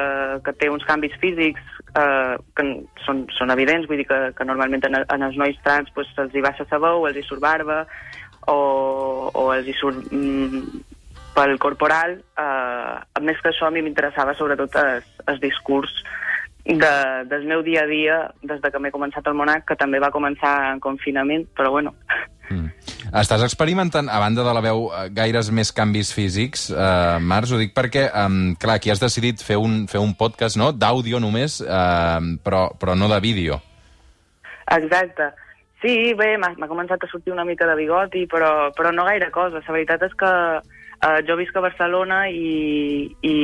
que 0.47 0.55
té 0.57 0.71
uns 0.73 0.85
canvis 0.89 1.13
físics 1.21 1.61
eh, 1.97 2.35
que 2.55 2.65
són, 3.05 3.23
són 3.37 3.53
evidents, 3.53 3.87
vull 3.89 4.01
dir 4.01 4.07
que, 4.09 4.19
que 4.37 4.45
normalment 4.47 4.85
en, 4.87 4.99
en 5.03 5.25
els 5.27 5.37
nois 5.39 5.57
trans 5.65 5.89
pues, 5.95 6.09
els 6.21 6.35
hi 6.35 6.43
baixa 6.45 6.67
la 6.71 6.81
veu, 6.85 7.07
els 7.09 7.19
hi 7.19 7.25
surt 7.27 7.43
barba 7.43 7.83
o, 8.47 9.29
o 9.33 9.45
els 9.53 9.67
hi 9.67 9.75
surt 9.77 10.11
mm, 10.11 10.81
pel 11.35 11.55
corporal. 11.61 12.17
Eh, 12.39 13.21
més 13.21 13.39
que 13.41 13.53
això, 13.53 13.67
a 13.67 13.73
mi 13.73 13.83
m'interessava 13.85 14.35
sobretot 14.37 14.75
el, 14.81 15.07
el 15.31 15.41
discurs 15.43 15.93
de, 16.65 16.93
del 17.27 17.47
meu 17.49 17.63
dia 17.63 17.83
a 17.83 17.89
dia 17.89 18.19
des 18.41 18.61
de 18.63 18.71
que 18.71 18.79
m'he 18.79 18.93
començat 18.93 19.27
al 19.27 19.35
Monac, 19.35 19.67
que 19.67 19.79
també 19.79 19.99
va 19.99 20.13
començar 20.15 20.73
en 20.73 20.79
confinament, 20.83 21.47
però 21.57 21.73
bueno, 21.75 21.95
Mm. 22.51 22.69
Estàs 23.19 23.43
experimentant, 23.45 24.09
a 24.09 24.19
banda 24.19 24.43
de 24.43 24.53
la 24.55 24.61
veu, 24.63 24.87
eh, 24.91 25.09
gaires 25.15 25.49
més 25.51 25.71
canvis 25.71 26.11
físics, 26.13 26.69
eh, 26.71 27.19
Març? 27.21 27.53
Ho 27.53 27.59
dic 27.61 27.73
perquè, 27.73 28.07
um, 28.25 28.55
clar, 28.59 28.77
aquí 28.79 28.91
has 28.91 28.99
decidit 28.99 29.41
fer 29.41 29.57
un, 29.57 29.87
fer 29.87 30.01
un 30.01 30.13
podcast, 30.15 30.57
no?, 30.59 30.71
d'àudio 30.71 31.21
només, 31.23 31.61
eh, 31.61 32.19
però, 32.43 32.65
però 32.79 32.97
no 32.97 33.09
de 33.11 33.19
vídeo. 33.23 33.61
Exacte. 34.71 35.31
Sí, 35.83 36.13
bé, 36.15 36.37
m'ha 36.39 36.69
començat 36.71 37.01
a 37.03 37.09
sortir 37.11 37.33
una 37.33 37.43
mica 37.43 37.67
de 37.67 37.75
bigoti, 37.75 38.23
però, 38.31 38.71
però 38.71 38.93
no 38.95 39.03
gaire 39.03 39.27
cosa. 39.35 39.59
La 39.59 39.75
veritat 39.75 40.05
és 40.07 40.15
que 40.15 40.31
eh, 41.03 41.19
jo 41.27 41.35
visc 41.35 41.57
a 41.59 41.65
Barcelona 41.65 42.23
i, 42.31 43.03
i, 43.19 43.35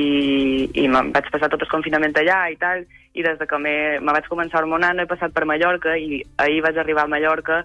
i 0.71 0.87
vaig 0.87 1.27
passar 1.33 1.51
tot 1.51 1.65
el 1.65 1.71
confinament 1.71 2.15
allà 2.21 2.45
i 2.53 2.55
tal, 2.61 2.85
i 3.13 3.25
des 3.25 3.39
de 3.39 3.47
que 3.49 3.59
me, 3.59 3.75
me 3.99 4.15
vaig 4.15 4.29
començar 4.31 4.59
a 4.59 4.63
hormonar 4.63 4.93
no 4.95 5.03
he 5.03 5.09
passat 5.09 5.35
per 5.35 5.47
Mallorca 5.49 5.97
i 5.97 6.21
ahir 6.39 6.61
vaig 6.63 6.79
arribar 6.79 7.07
a 7.07 7.11
Mallorca 7.11 7.63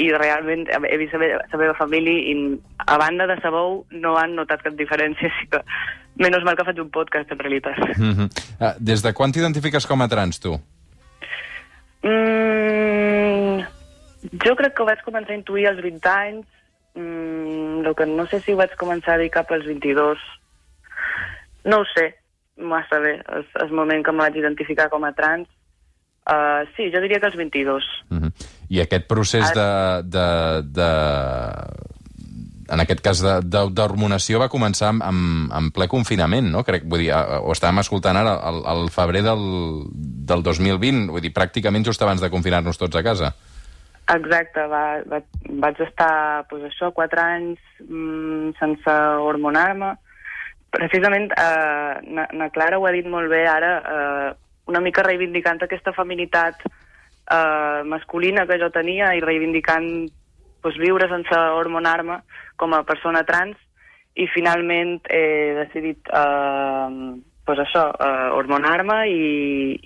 i 0.00 0.08
realment 0.10 0.64
he 0.72 0.96
vist 0.98 1.12
la 1.14 1.20
meva, 1.22 1.42
la 1.52 1.60
meva 1.60 1.74
família 1.78 2.32
i 2.32 2.34
a 2.86 2.96
banda 2.98 3.28
de 3.30 3.36
sabou 3.42 3.84
no 3.92 4.16
han 4.18 4.34
notat 4.38 4.64
cap 4.64 4.74
diferència, 4.78 5.28
així 5.30 5.50
que 5.52 5.60
menys 6.24 6.46
mal 6.46 6.56
que 6.56 6.66
faig 6.66 6.80
un 6.82 6.90
podcast 6.94 7.30
en 7.30 7.38
realitat. 7.38 7.78
Mm 7.98 8.14
-hmm. 8.14 8.28
uh, 8.60 8.74
des 8.78 9.02
de 9.02 9.12
quan 9.12 9.32
t'identifiques 9.32 9.86
com 9.86 10.02
a 10.02 10.08
trans, 10.08 10.40
tu? 10.40 10.58
Mm, 12.02 13.62
jo 14.32 14.56
crec 14.56 14.74
que 14.74 14.82
ho 14.82 14.88
vaig 14.88 15.02
començar 15.04 15.34
a 15.34 15.38
intuir 15.38 15.66
als 15.68 15.82
20 15.82 16.08
anys, 16.10 16.46
mm, 16.94 17.86
el 17.86 17.94
que 17.94 18.06
no 18.06 18.26
sé 18.26 18.40
si 18.40 18.52
ho 18.52 18.60
vaig 18.60 18.74
començar 18.80 19.14
a 19.14 19.22
dir 19.22 19.30
cap 19.30 19.50
als 19.52 19.66
22. 19.66 20.18
No 21.64 21.80
ho 21.80 21.88
sé, 21.94 22.14
massa 22.56 22.98
bé, 23.00 23.18
el, 23.36 23.46
el 23.64 23.72
moment 23.72 24.04
que 24.04 24.12
em 24.12 24.22
vaig 24.22 24.36
identificar 24.36 24.88
com 24.90 25.04
a 25.04 25.12
trans. 25.12 25.48
Uh, 26.24 26.64
sí, 26.76 26.88
jo 26.92 27.02
diria 27.04 27.20
que 27.20 27.26
als 27.26 27.36
22. 27.36 27.84
Mm 28.08 28.18
-hmm. 28.18 28.32
I 28.70 28.80
aquest 28.80 29.06
procés 29.06 29.52
de, 29.52 30.02
de, 30.04 30.62
de... 30.62 30.90
En 32.68 32.80
aquest 32.80 33.00
cas 33.00 33.20
d'hormonació 33.44 34.38
va 34.38 34.48
començar 34.48 34.88
en, 34.88 35.02
en, 35.02 35.50
en 35.52 35.70
ple 35.70 35.86
confinament, 35.86 36.50
no? 36.50 36.64
Crec, 36.64 36.84
vull 36.88 37.00
dir, 37.00 37.12
ho 37.12 37.52
estàvem 37.52 37.78
escoltant 37.78 38.16
ara, 38.16 38.40
al, 38.40 38.64
al 38.64 38.88
febrer 38.88 39.22
del, 39.22 39.84
del 39.92 40.42
2020, 40.42 41.10
vull 41.10 41.20
dir, 41.20 41.32
pràcticament 41.32 41.84
just 41.84 42.02
abans 42.02 42.20
de 42.20 42.30
confinar-nos 42.30 42.78
tots 42.78 42.96
a 42.96 43.02
casa. 43.02 43.34
Exacte, 44.12 44.66
va, 44.68 45.00
va, 45.08 45.20
vaig 45.64 45.78
estar, 45.80 46.44
pues, 46.50 46.64
això, 46.68 46.90
quatre 46.92 47.22
anys 47.22 47.60
mm, 47.86 48.52
sense 48.58 48.96
hormonar-me. 49.24 49.94
Precisament, 50.74 51.30
eh, 51.32 51.94
na, 52.12 52.26
na 52.36 52.50
Clara 52.52 52.78
ho 52.78 52.84
ha 52.84 52.92
dit 52.92 53.06
molt 53.08 53.32
bé 53.32 53.44
ara, 53.48 53.72
eh, 53.80 54.30
una 54.68 54.82
mica 54.84 55.04
reivindicant 55.06 55.62
aquesta 55.64 55.94
feminitat 55.96 56.60
eh, 56.66 57.80
masculina 57.88 58.46
que 58.46 58.58
jo 58.60 58.68
tenia 58.74 59.14
i 59.16 59.22
reivindicant 59.24 59.88
pues, 60.60 60.76
viure 60.80 61.08
sense 61.08 61.40
hormonar-me 61.58 62.20
com 62.60 62.74
a 62.74 62.84
persona 62.84 63.24
trans 63.24 63.56
i 64.14 64.28
finalment 64.32 64.98
he 65.10 65.24
decidit 65.62 66.12
eh, 66.12 66.88
pues 67.44 67.58
això, 67.60 67.82
eh, 68.00 68.28
hormonar-me 68.32 68.98
i, 69.12 69.24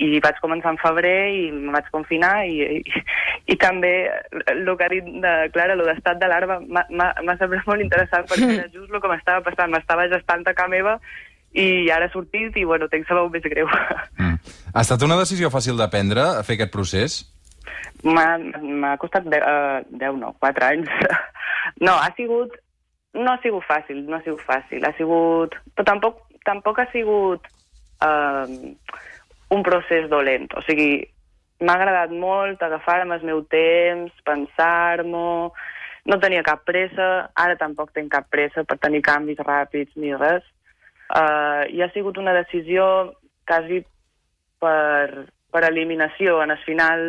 i 0.05 0.21
vaig 0.23 0.37
començar 0.42 0.71
en 0.75 0.79
febrer 0.79 1.16
i 1.35 1.40
em 1.51 1.73
vaig 1.75 1.88
confinar 1.94 2.44
i, 2.47 2.61
i, 2.79 3.03
i 3.51 3.57
també 3.59 3.92
el 4.53 4.68
que 4.77 4.87
ha 4.87 4.92
dit 4.92 5.09
de 5.25 5.33
Clara, 5.55 5.75
el 5.75 5.83
d'estat 5.88 6.21
d'alarma 6.21 6.61
m'ha- 6.62 7.38
semblat 7.40 7.66
molt 7.66 7.83
interessant 7.83 8.29
perquè 8.31 8.53
era 8.55 8.68
just 8.77 8.92
el 8.92 9.03
que 9.03 9.11
m'estava 9.11 9.42
passant, 9.47 9.75
m'estava 9.75 10.07
gestant 10.12 10.47
a 10.47 10.55
casa 10.55 10.71
meva 10.75 10.99
i 11.59 11.88
ara 11.90 12.07
ha 12.07 12.12
sortit 12.12 12.57
i 12.61 12.64
bueno, 12.68 12.87
tinc 12.92 13.09
la 13.11 13.23
veu 13.23 13.33
més 13.33 13.51
greu. 13.51 13.66
Mm. 14.21 14.37
Ha 14.75 14.85
estat 14.85 15.03
una 15.03 15.18
decisió 15.18 15.51
fàcil 15.51 15.79
de 15.81 15.88
prendre, 15.90 16.29
fer 16.47 16.59
aquest 16.59 16.73
procés? 16.75 17.18
M'ha 18.05 18.37
m'ha 18.38 18.94
costat 19.03 19.27
10, 19.27 19.42
uh, 19.42 19.99
10, 19.99 20.18
no, 20.21 20.35
4 20.44 20.66
anys. 20.68 20.90
no, 21.87 21.97
ha 21.97 22.12
sigut 22.16 22.55
no 23.18 23.33
ha 23.33 23.38
sigut 23.42 23.64
fàcil, 23.66 24.05
no 24.07 24.18
ha 24.18 24.23
sigut 24.23 24.42
fàcil. 24.47 24.85
Ha 24.85 24.92
sigut... 24.99 25.57
Però 25.75 25.87
tampoc, 25.88 26.21
tampoc 26.46 26.79
ha 26.79 26.88
sigut 26.92 27.46
eh, 28.05 28.74
un 29.51 29.62
procés 29.62 30.09
dolent. 30.11 30.51
O 30.57 30.62
sigui, 30.66 31.03
m'ha 31.61 31.74
agradat 31.74 32.12
molt 32.14 32.62
agafar-me 32.62 33.18
el 33.18 33.27
meu 33.33 33.42
temps, 33.51 34.12
pensar-m'ho... 34.29 35.53
No 36.09 36.16
tenia 36.22 36.40
cap 36.40 36.62
pressa, 36.64 37.29
ara 37.37 37.59
tampoc 37.61 37.90
tenc 37.92 38.09
cap 38.14 38.31
pressa 38.33 38.62
per 38.64 38.79
tenir 38.81 39.03
canvis 39.05 39.42
ràpids 39.44 39.92
ni 40.01 40.14
res. 40.16 40.46
Uh, 41.09 41.68
I 41.68 41.83
ha 41.85 41.88
sigut 41.92 42.16
una 42.16 42.33
decisió 42.33 42.87
quasi 43.44 43.83
per, 44.62 45.27
per 45.53 45.62
eliminació. 45.68 46.38
En 46.40 46.55
el 46.55 46.62
final 46.64 47.05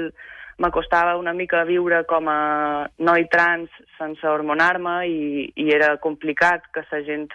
m'acostava 0.59 1.15
una 1.15 1.31
mica 1.31 1.63
viure 1.63 2.01
com 2.09 2.27
a 2.27 2.89
noi 2.99 3.27
trans 3.31 3.71
sense 3.95 4.27
hormonar-me 4.27 4.97
i, 5.07 5.47
i 5.55 5.69
era 5.71 5.93
complicat 6.03 6.67
que 6.75 6.83
la 6.91 7.01
gent 7.07 7.29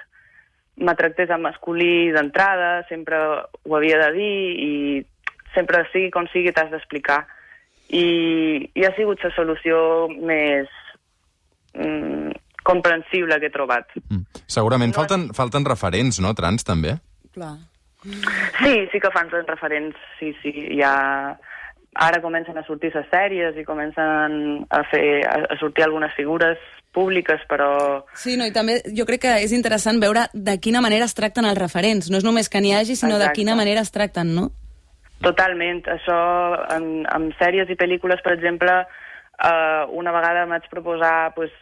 me 0.77 0.95
tractés 0.99 1.31
en 1.31 1.43
masculí 1.43 2.11
d'entrada, 2.15 2.83
sempre 2.89 3.19
ho 3.19 3.77
havia 3.77 3.99
de 4.07 4.11
dir 4.17 4.39
i 4.65 4.73
sempre 5.55 5.85
sigui 5.93 6.11
com 6.15 6.27
sigui 6.33 6.53
t'has 6.53 6.73
d'explicar. 6.73 7.23
I, 7.95 8.71
I 8.75 8.87
ha 8.87 8.95
sigut 8.97 9.23
la 9.23 9.31
solució 9.37 10.09
més 10.11 10.71
mm, 11.79 12.33
comprensible 12.67 13.39
que 13.39 13.51
he 13.51 13.55
trobat. 13.55 13.93
Mm. 14.09 14.25
Segurament 14.51 14.95
falten, 14.97 15.29
falten 15.37 15.67
referents, 15.69 16.19
no, 16.25 16.35
trans, 16.35 16.67
també? 16.67 16.97
Clar. 17.37 17.57
Sí, 18.05 18.73
sí 18.93 19.01
que 19.01 19.13
fan 19.15 19.31
referents, 19.33 19.97
sí, 20.19 20.35
sí, 20.43 20.55
hi 20.77 20.83
ha... 20.83 20.95
Ara 21.95 22.19
comencen 22.19 22.57
a 22.59 22.65
sortir 22.67 22.91
les 22.91 23.07
sèries 23.07 23.55
i 23.55 23.63
comencen 23.63 24.65
a, 24.67 24.81
fer, 24.91 25.23
a 25.31 25.55
sortir 25.61 25.85
algunes 25.85 26.11
figures 26.17 26.59
públiques, 26.95 27.43
però... 27.51 27.69
Sí, 28.17 28.39
no, 28.41 28.47
i 28.47 28.55
també 28.55 28.79
jo 28.97 29.07
crec 29.09 29.25
que 29.27 29.35
és 29.45 29.53
interessant 29.57 30.01
veure 30.03 30.29
de 30.33 30.57
quina 30.63 30.83
manera 30.85 31.09
es 31.09 31.17
tracten 31.19 31.49
els 31.49 31.59
referents. 31.59 32.11
No 32.11 32.21
és 32.21 32.27
només 32.27 32.49
que 32.49 32.63
n'hi 32.63 32.75
hagi, 32.75 32.97
sinó 32.97 33.19
Exacte. 33.19 33.33
de 33.33 33.41
quina 33.41 33.57
manera 33.59 33.83
es 33.83 33.93
tracten, 33.95 34.35
no? 34.37 34.51
Totalment. 35.25 35.83
Això, 35.91 36.17
en, 36.77 36.89
en 37.11 37.29
sèries 37.41 37.71
i 37.71 37.79
pel·lícules, 37.81 38.23
per 38.25 38.35
exemple, 38.37 38.81
eh, 39.39 39.85
una 40.01 40.13
vegada 40.15 40.47
m'haig 40.47 40.69
proposar 40.71 41.35
pues, 41.37 41.53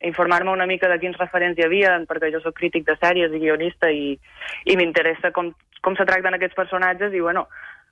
informar-me 0.00 0.52
una 0.52 0.66
mica 0.66 0.88
de 0.88 0.98
quins 1.00 1.18
referents 1.20 1.58
hi 1.58 1.66
havia, 1.66 1.96
perquè 2.08 2.30
jo 2.32 2.40
sóc 2.44 2.56
crític 2.56 2.86
de 2.86 2.96
sèries 3.00 3.34
i 3.34 3.42
guionista 3.42 3.90
i, 3.92 4.14
i 4.64 4.76
m'interessa 4.76 5.32
com, 5.36 5.52
com 5.84 5.96
se 5.96 6.06
tracten 6.08 6.36
aquests 6.36 6.56
personatges 6.56 7.12
i, 7.14 7.20
bueno, 7.20 7.46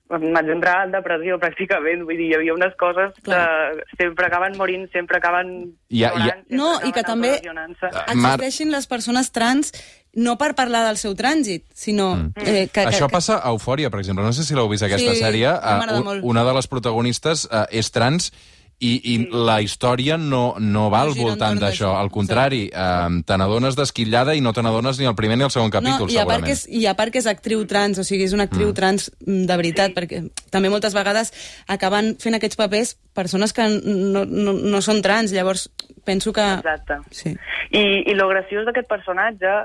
vaig 0.09 0.51
entrar 0.55 0.87
en 0.87 0.93
depressió 0.95 1.37
pràcticament, 1.41 2.03
vull 2.09 2.17
dir, 2.17 2.31
hi 2.31 2.37
havia 2.39 2.55
unes 2.57 2.75
coses 2.81 3.13
Clar. 3.27 3.39
que 3.39 3.97
sempre 4.01 4.29
acaben 4.29 4.57
morint, 4.57 4.87
sempre 4.93 5.21
acaben 5.21 5.55
ja, 5.93 6.13
ja. 6.25 6.39
No, 6.49 6.75
i 6.85 6.93
que 6.97 7.05
també 7.05 7.37
existeixin 7.41 8.73
les 8.73 8.89
persones 8.89 9.33
trans 9.35 9.73
no 10.19 10.35
per 10.41 10.55
parlar 10.59 10.87
del 10.87 10.97
seu 10.99 11.15
trànsit, 11.15 11.67
sinó... 11.77 12.15
Mm. 12.17 12.33
Eh, 12.41 12.67
que, 12.73 12.87
Això 12.89 13.07
que, 13.07 13.15
passa 13.19 13.39
a 13.39 13.53
Eufòria, 13.53 13.91
per 13.93 14.01
exemple. 14.01 14.25
No 14.25 14.33
sé 14.35 14.47
si 14.47 14.57
l'heu 14.57 14.71
vist, 14.71 14.87
aquesta 14.87 15.13
sí, 15.15 15.21
sèrie. 15.21 15.53
Uh, 15.53 16.17
una 16.27 16.43
de 16.49 16.55
les 16.57 16.67
protagonistes 16.71 17.45
uh, 17.47 17.67
és 17.71 17.93
trans 17.95 18.33
i, 18.79 18.93
i 18.95 19.15
sí. 19.19 19.29
la 19.33 19.59
història 19.61 20.17
no, 20.21 20.55
no 20.63 20.87
va 20.93 21.01
al 21.03 21.15
voltant 21.19 21.59
d'això. 21.59 21.95
Al 21.99 22.11
contrari, 22.15 22.67
eh, 22.71 23.23
te 23.27 23.39
n'adones 23.41 23.79
d'esquillada 23.79 24.37
i 24.39 24.43
no 24.45 24.53
te 24.55 24.63
n'adones 24.63 25.01
ni 25.01 25.09
el 25.11 25.17
primer 25.19 25.39
ni 25.39 25.47
el 25.47 25.51
segon 25.55 25.73
capítol, 25.75 26.07
no, 26.07 26.13
i 26.13 26.19
a 26.19 26.23
segurament. 26.23 26.45
Part 26.45 26.47
que 26.47 26.55
és, 26.55 26.65
I 26.71 26.85
a 26.87 26.95
part 26.99 27.15
que 27.15 27.23
és 27.23 27.27
actriu 27.31 27.65
trans, 27.71 27.99
o 27.99 28.07
sigui, 28.07 28.29
és 28.29 28.37
una 28.37 28.47
actriu 28.47 28.71
mm. 28.71 28.77
trans 28.79 29.09
mm, 29.27 29.43
de 29.51 29.59
veritat, 29.63 29.91
sí. 29.91 29.97
perquè 29.99 30.23
també 30.55 30.71
moltes 30.71 30.95
vegades 30.95 31.35
acaben 31.67 32.15
fent 32.23 32.39
aquests 32.39 32.61
papers 32.61 32.95
persones 33.19 33.53
que 33.57 33.67
no, 33.67 34.23
no, 34.25 34.55
no 34.55 34.83
són 34.85 35.03
trans, 35.03 35.35
llavors 35.35 35.67
penso 36.07 36.33
que... 36.33 36.47
Exacte. 36.61 37.01
Sí. 37.11 37.35
I, 37.75 37.83
i 38.07 38.15
lo 38.15 38.31
graciós 38.31 38.69
d'aquest 38.69 38.87
personatge 38.89 39.57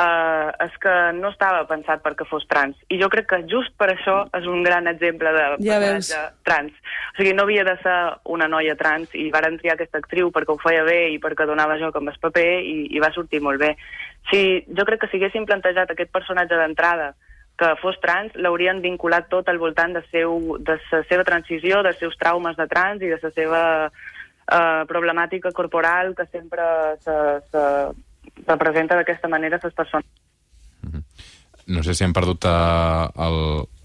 uh, 0.00 0.50
és 0.64 0.76
que 0.82 0.94
no 1.18 1.30
estava 1.32 1.64
pensat 1.68 2.02
perquè 2.04 2.26
fos 2.28 2.46
trans. 2.50 2.76
I 2.92 2.98
jo 3.00 3.08
crec 3.12 3.28
que 3.30 3.40
just 3.50 3.74
per 3.80 3.90
això 3.92 4.16
és 4.36 4.46
un 4.50 4.64
gran 4.66 4.88
exemple 4.90 5.32
de 5.34 5.44
ja 5.44 5.78
personatge 5.80 6.20
veus. 6.20 6.40
trans. 6.46 6.72
O 7.12 7.18
sigui, 7.18 7.34
no 7.34 7.44
havia 7.46 7.66
de 7.66 7.76
ser 7.82 7.98
una 8.36 8.48
noia 8.50 8.76
trans 8.80 9.12
i 9.14 9.28
varen 9.34 9.58
triar 9.60 9.76
aquesta 9.78 10.00
actriu 10.02 10.32
perquè 10.34 10.54
ho 10.54 10.58
feia 10.62 10.84
bé 10.86 11.14
i 11.14 11.20
perquè 11.22 11.46
donava 11.46 11.78
joc 11.82 11.96
amb 12.00 12.10
el 12.12 12.18
paper 12.20 12.48
i, 12.62 12.78
i 12.96 13.02
va 13.02 13.12
sortir 13.14 13.42
molt 13.44 13.62
bé. 13.62 13.74
Si, 14.30 14.64
jo 14.66 14.86
crec 14.88 15.04
que 15.04 15.12
si 15.12 15.20
haguéssim 15.20 15.46
plantejat 15.46 15.90
aquest 15.92 16.10
personatge 16.12 16.58
d'entrada 16.58 17.12
que 17.54 17.68
fos 17.78 17.94
trans, 18.02 18.32
l'haurien 18.34 18.80
vinculat 18.82 19.28
tot 19.30 19.46
al 19.48 19.60
voltant 19.62 19.92
de, 19.94 20.02
seu, 20.10 20.56
de 20.58 20.74
la 20.74 21.02
seva 21.06 21.22
transició, 21.22 21.84
dels 21.86 22.00
seus 22.02 22.16
traumes 22.18 22.56
de 22.58 22.66
trans 22.66 23.02
i 23.02 23.12
de 23.12 23.20
la 23.22 23.30
seva 23.30 23.60
uh, 23.86 24.82
problemàtica 24.90 25.52
corporal 25.54 26.16
que 26.18 26.26
sempre 26.32 26.64
se, 27.04 27.14
se 27.52 27.62
representa 28.48 28.98
d'aquesta 29.00 29.30
manera 29.32 29.60
les 29.62 29.74
persones. 29.74 30.10
No 31.66 31.82
sé 31.82 31.94
si 31.94 32.04
hem 32.04 32.12
perdut 32.12 32.44
uh, 32.44 33.08
el... 33.24 33.38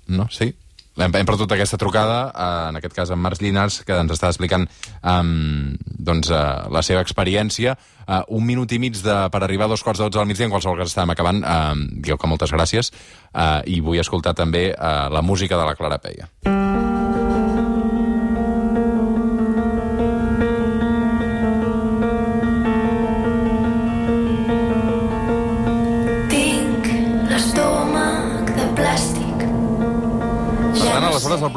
No? 0.09 0.25
Sí? 0.33 0.51
Hem, 0.99 1.13
hem 1.15 1.27
perdut 1.27 1.53
aquesta 1.55 1.77
trucada, 1.79 2.17
uh, 2.27 2.67
en 2.73 2.79
aquest 2.79 2.95
cas 2.97 3.13
amb 3.15 3.23
Marc 3.23 3.39
Llinars, 3.39 3.79
que 3.87 3.95
ens 3.95 4.11
està 4.11 4.31
explicant 4.33 4.65
um, 4.99 5.77
doncs, 5.87 6.31
uh, 6.33 6.67
la 6.73 6.83
seva 6.83 7.05
experiència. 7.05 7.77
Uh, 8.03 8.19
un 8.35 8.43
minut 8.43 8.71
i 8.75 8.81
mig 8.83 8.99
de, 8.99 9.17
per 9.31 9.43
arribar 9.45 9.69
a 9.69 9.73
dos 9.75 9.85
quarts 9.85 10.01
de 10.01 10.09
dotze 10.09 10.19
al 10.19 10.27
migdia, 10.27 10.49
en 10.49 10.55
qualsevol 10.55 10.81
cas 10.81 10.91
estàvem 10.91 11.15
acabant. 11.15 11.39
Uh, 11.39 11.87
diu 12.03 12.19
que 12.19 12.31
moltes 12.31 12.51
gràcies. 12.55 12.91
Uh, 13.31 13.61
I 13.63 13.79
vull 13.85 14.01
escoltar 14.03 14.35
també 14.35 14.69
uh, 14.73 15.07
la 15.13 15.23
música 15.23 15.55
de 15.55 15.69
la 15.71 15.77
Clara 15.79 16.03
Peia. 16.03 16.27
Mm. 16.43 16.58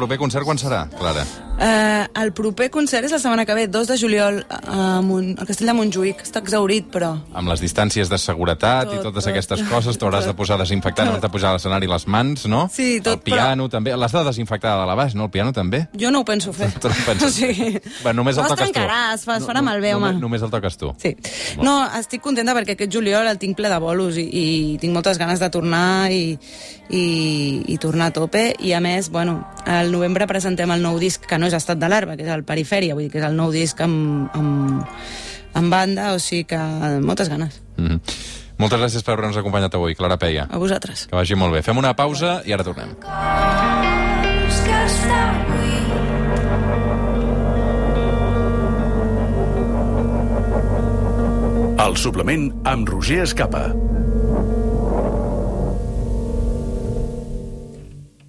Proper 0.03 0.19
concert 0.19 0.43
quan 0.43 0.59
serà, 0.59 0.83
Clara? 0.99 1.23
Uh, 1.63 2.09
el 2.19 2.33
proper 2.35 2.65
concert 2.73 3.05
és 3.07 3.13
la 3.13 3.21
setmana 3.21 3.45
que 3.47 3.55
ve, 3.55 3.69
2 3.71 3.87
de 3.87 3.95
juliol, 3.95 4.41
a 4.51 4.99
Mont, 5.05 5.29
al 5.39 5.47
Castell 5.47 5.69
de 5.71 5.75
Montjuïc. 5.77 6.23
Està 6.25 6.41
exaurit, 6.43 6.89
però... 6.91 7.13
Amb 7.31 7.47
les 7.47 7.61
distàncies 7.63 8.09
de 8.11 8.19
seguretat 8.19 8.89
tot, 8.89 8.97
i 8.97 9.03
totes 9.05 9.23
tot. 9.23 9.29
aquestes 9.31 9.63
coses, 9.71 9.99
t'hauràs 10.01 10.27
de 10.27 10.33
posar 10.35 10.57
desinfectant 10.59 11.07
abans 11.07 11.23
de 11.23 11.29
pujar 11.31 11.53
a 11.53 11.55
l'escenari 11.55 11.87
les 11.87 12.05
mans, 12.11 12.43
no? 12.51 12.65
Sí, 12.73 12.97
tot, 12.99 13.21
El 13.21 13.23
piano 13.29 13.69
però... 13.69 13.77
també. 13.77 13.93
L'has 13.95 14.11
de 14.11 14.25
desinfectar 14.27 14.73
de 14.81 14.89
la 14.89 14.97
baix, 14.99 15.15
no? 15.15 15.29
El 15.29 15.31
piano 15.31 15.53
també? 15.55 15.85
Jo 15.95 16.11
no 16.11 16.25
ho 16.25 16.27
penso 16.27 16.51
fer. 16.57 16.67
Tu 16.83 16.91
no 16.91 16.99
penses? 17.07 17.39
Sí. 17.43 17.79
Va, 18.03 18.11
només 18.13 18.37
el 18.37 18.43
no 18.43 18.51
toques 18.51 18.71
tu. 18.75 18.83
No 18.83 19.37
es 19.37 19.47
farà 19.47 19.61
no, 19.61 19.67
malbé, 19.69 19.93
home. 19.95 20.11
Només, 20.11 20.21
només 20.21 20.43
el 20.43 20.51
toques 20.51 20.75
tu. 20.79 20.91
Sí. 20.99 21.13
No, 21.63 21.79
estic 21.95 22.21
contenta 22.23 22.53
perquè 22.57 22.75
aquest 22.75 22.91
juliol 22.91 23.27
el 23.31 23.39
tinc 23.39 23.55
ple 23.57 23.71
de 23.71 23.79
bolos 23.81 24.19
i, 24.19 24.25
i 24.27 24.45
tinc 24.81 24.93
moltes 24.95 25.19
ganes 25.21 25.39
de 25.39 25.49
tornar 25.53 26.11
i, 26.11 26.35
i, 26.89 27.05
i 27.71 27.79
tornar 27.81 28.11
a 28.11 28.15
tope. 28.15 28.49
I 28.59 28.75
a 28.75 28.81
més, 28.83 29.09
bueno, 29.13 29.39
al 29.65 29.91
novembre 29.95 30.27
presentem 30.29 30.71
el 30.75 30.83
nou 30.83 30.99
disc 31.01 31.23
que 31.29 31.39
no 31.39 31.47
és 31.49 31.52
Estat 31.57 31.79
d'alarma, 31.81 32.17
que 32.17 32.25
és 32.25 32.31
el 32.33 32.45
Perifèria, 32.47 32.95
vull 32.95 33.07
dir 33.07 33.11
que 33.13 33.21
és 33.21 33.27
el 33.27 33.35
nou 33.35 33.51
disc 33.51 33.79
amb, 33.81 34.29
amb, 34.33 34.85
amb 35.53 35.73
banda, 35.73 36.13
o 36.13 36.19
sigui 36.19 36.45
que 36.49 36.59
moltes 37.01 37.29
ganes. 37.29 37.61
Mm 37.77 37.87
-hmm. 37.87 37.99
Moltes 38.57 38.79
gràcies 38.79 39.03
per 39.03 39.13
haver-nos 39.13 39.37
acompanyat 39.37 39.73
avui, 39.75 39.95
Clara 39.95 40.17
Peia. 40.17 40.47
A 40.49 40.57
vosaltres. 40.57 41.07
Que 41.07 41.15
vagi 41.15 41.35
molt 41.35 41.53
bé. 41.53 41.61
Fem 41.61 41.77
una 41.77 41.95
pausa 41.95 42.41
i 42.45 42.53
ara 42.53 42.63
tornem. 42.63 42.95
El 51.83 51.97
suplement 51.97 52.47
amb 52.63 52.87
Roger 52.87 53.23
Escapa. 53.23 53.92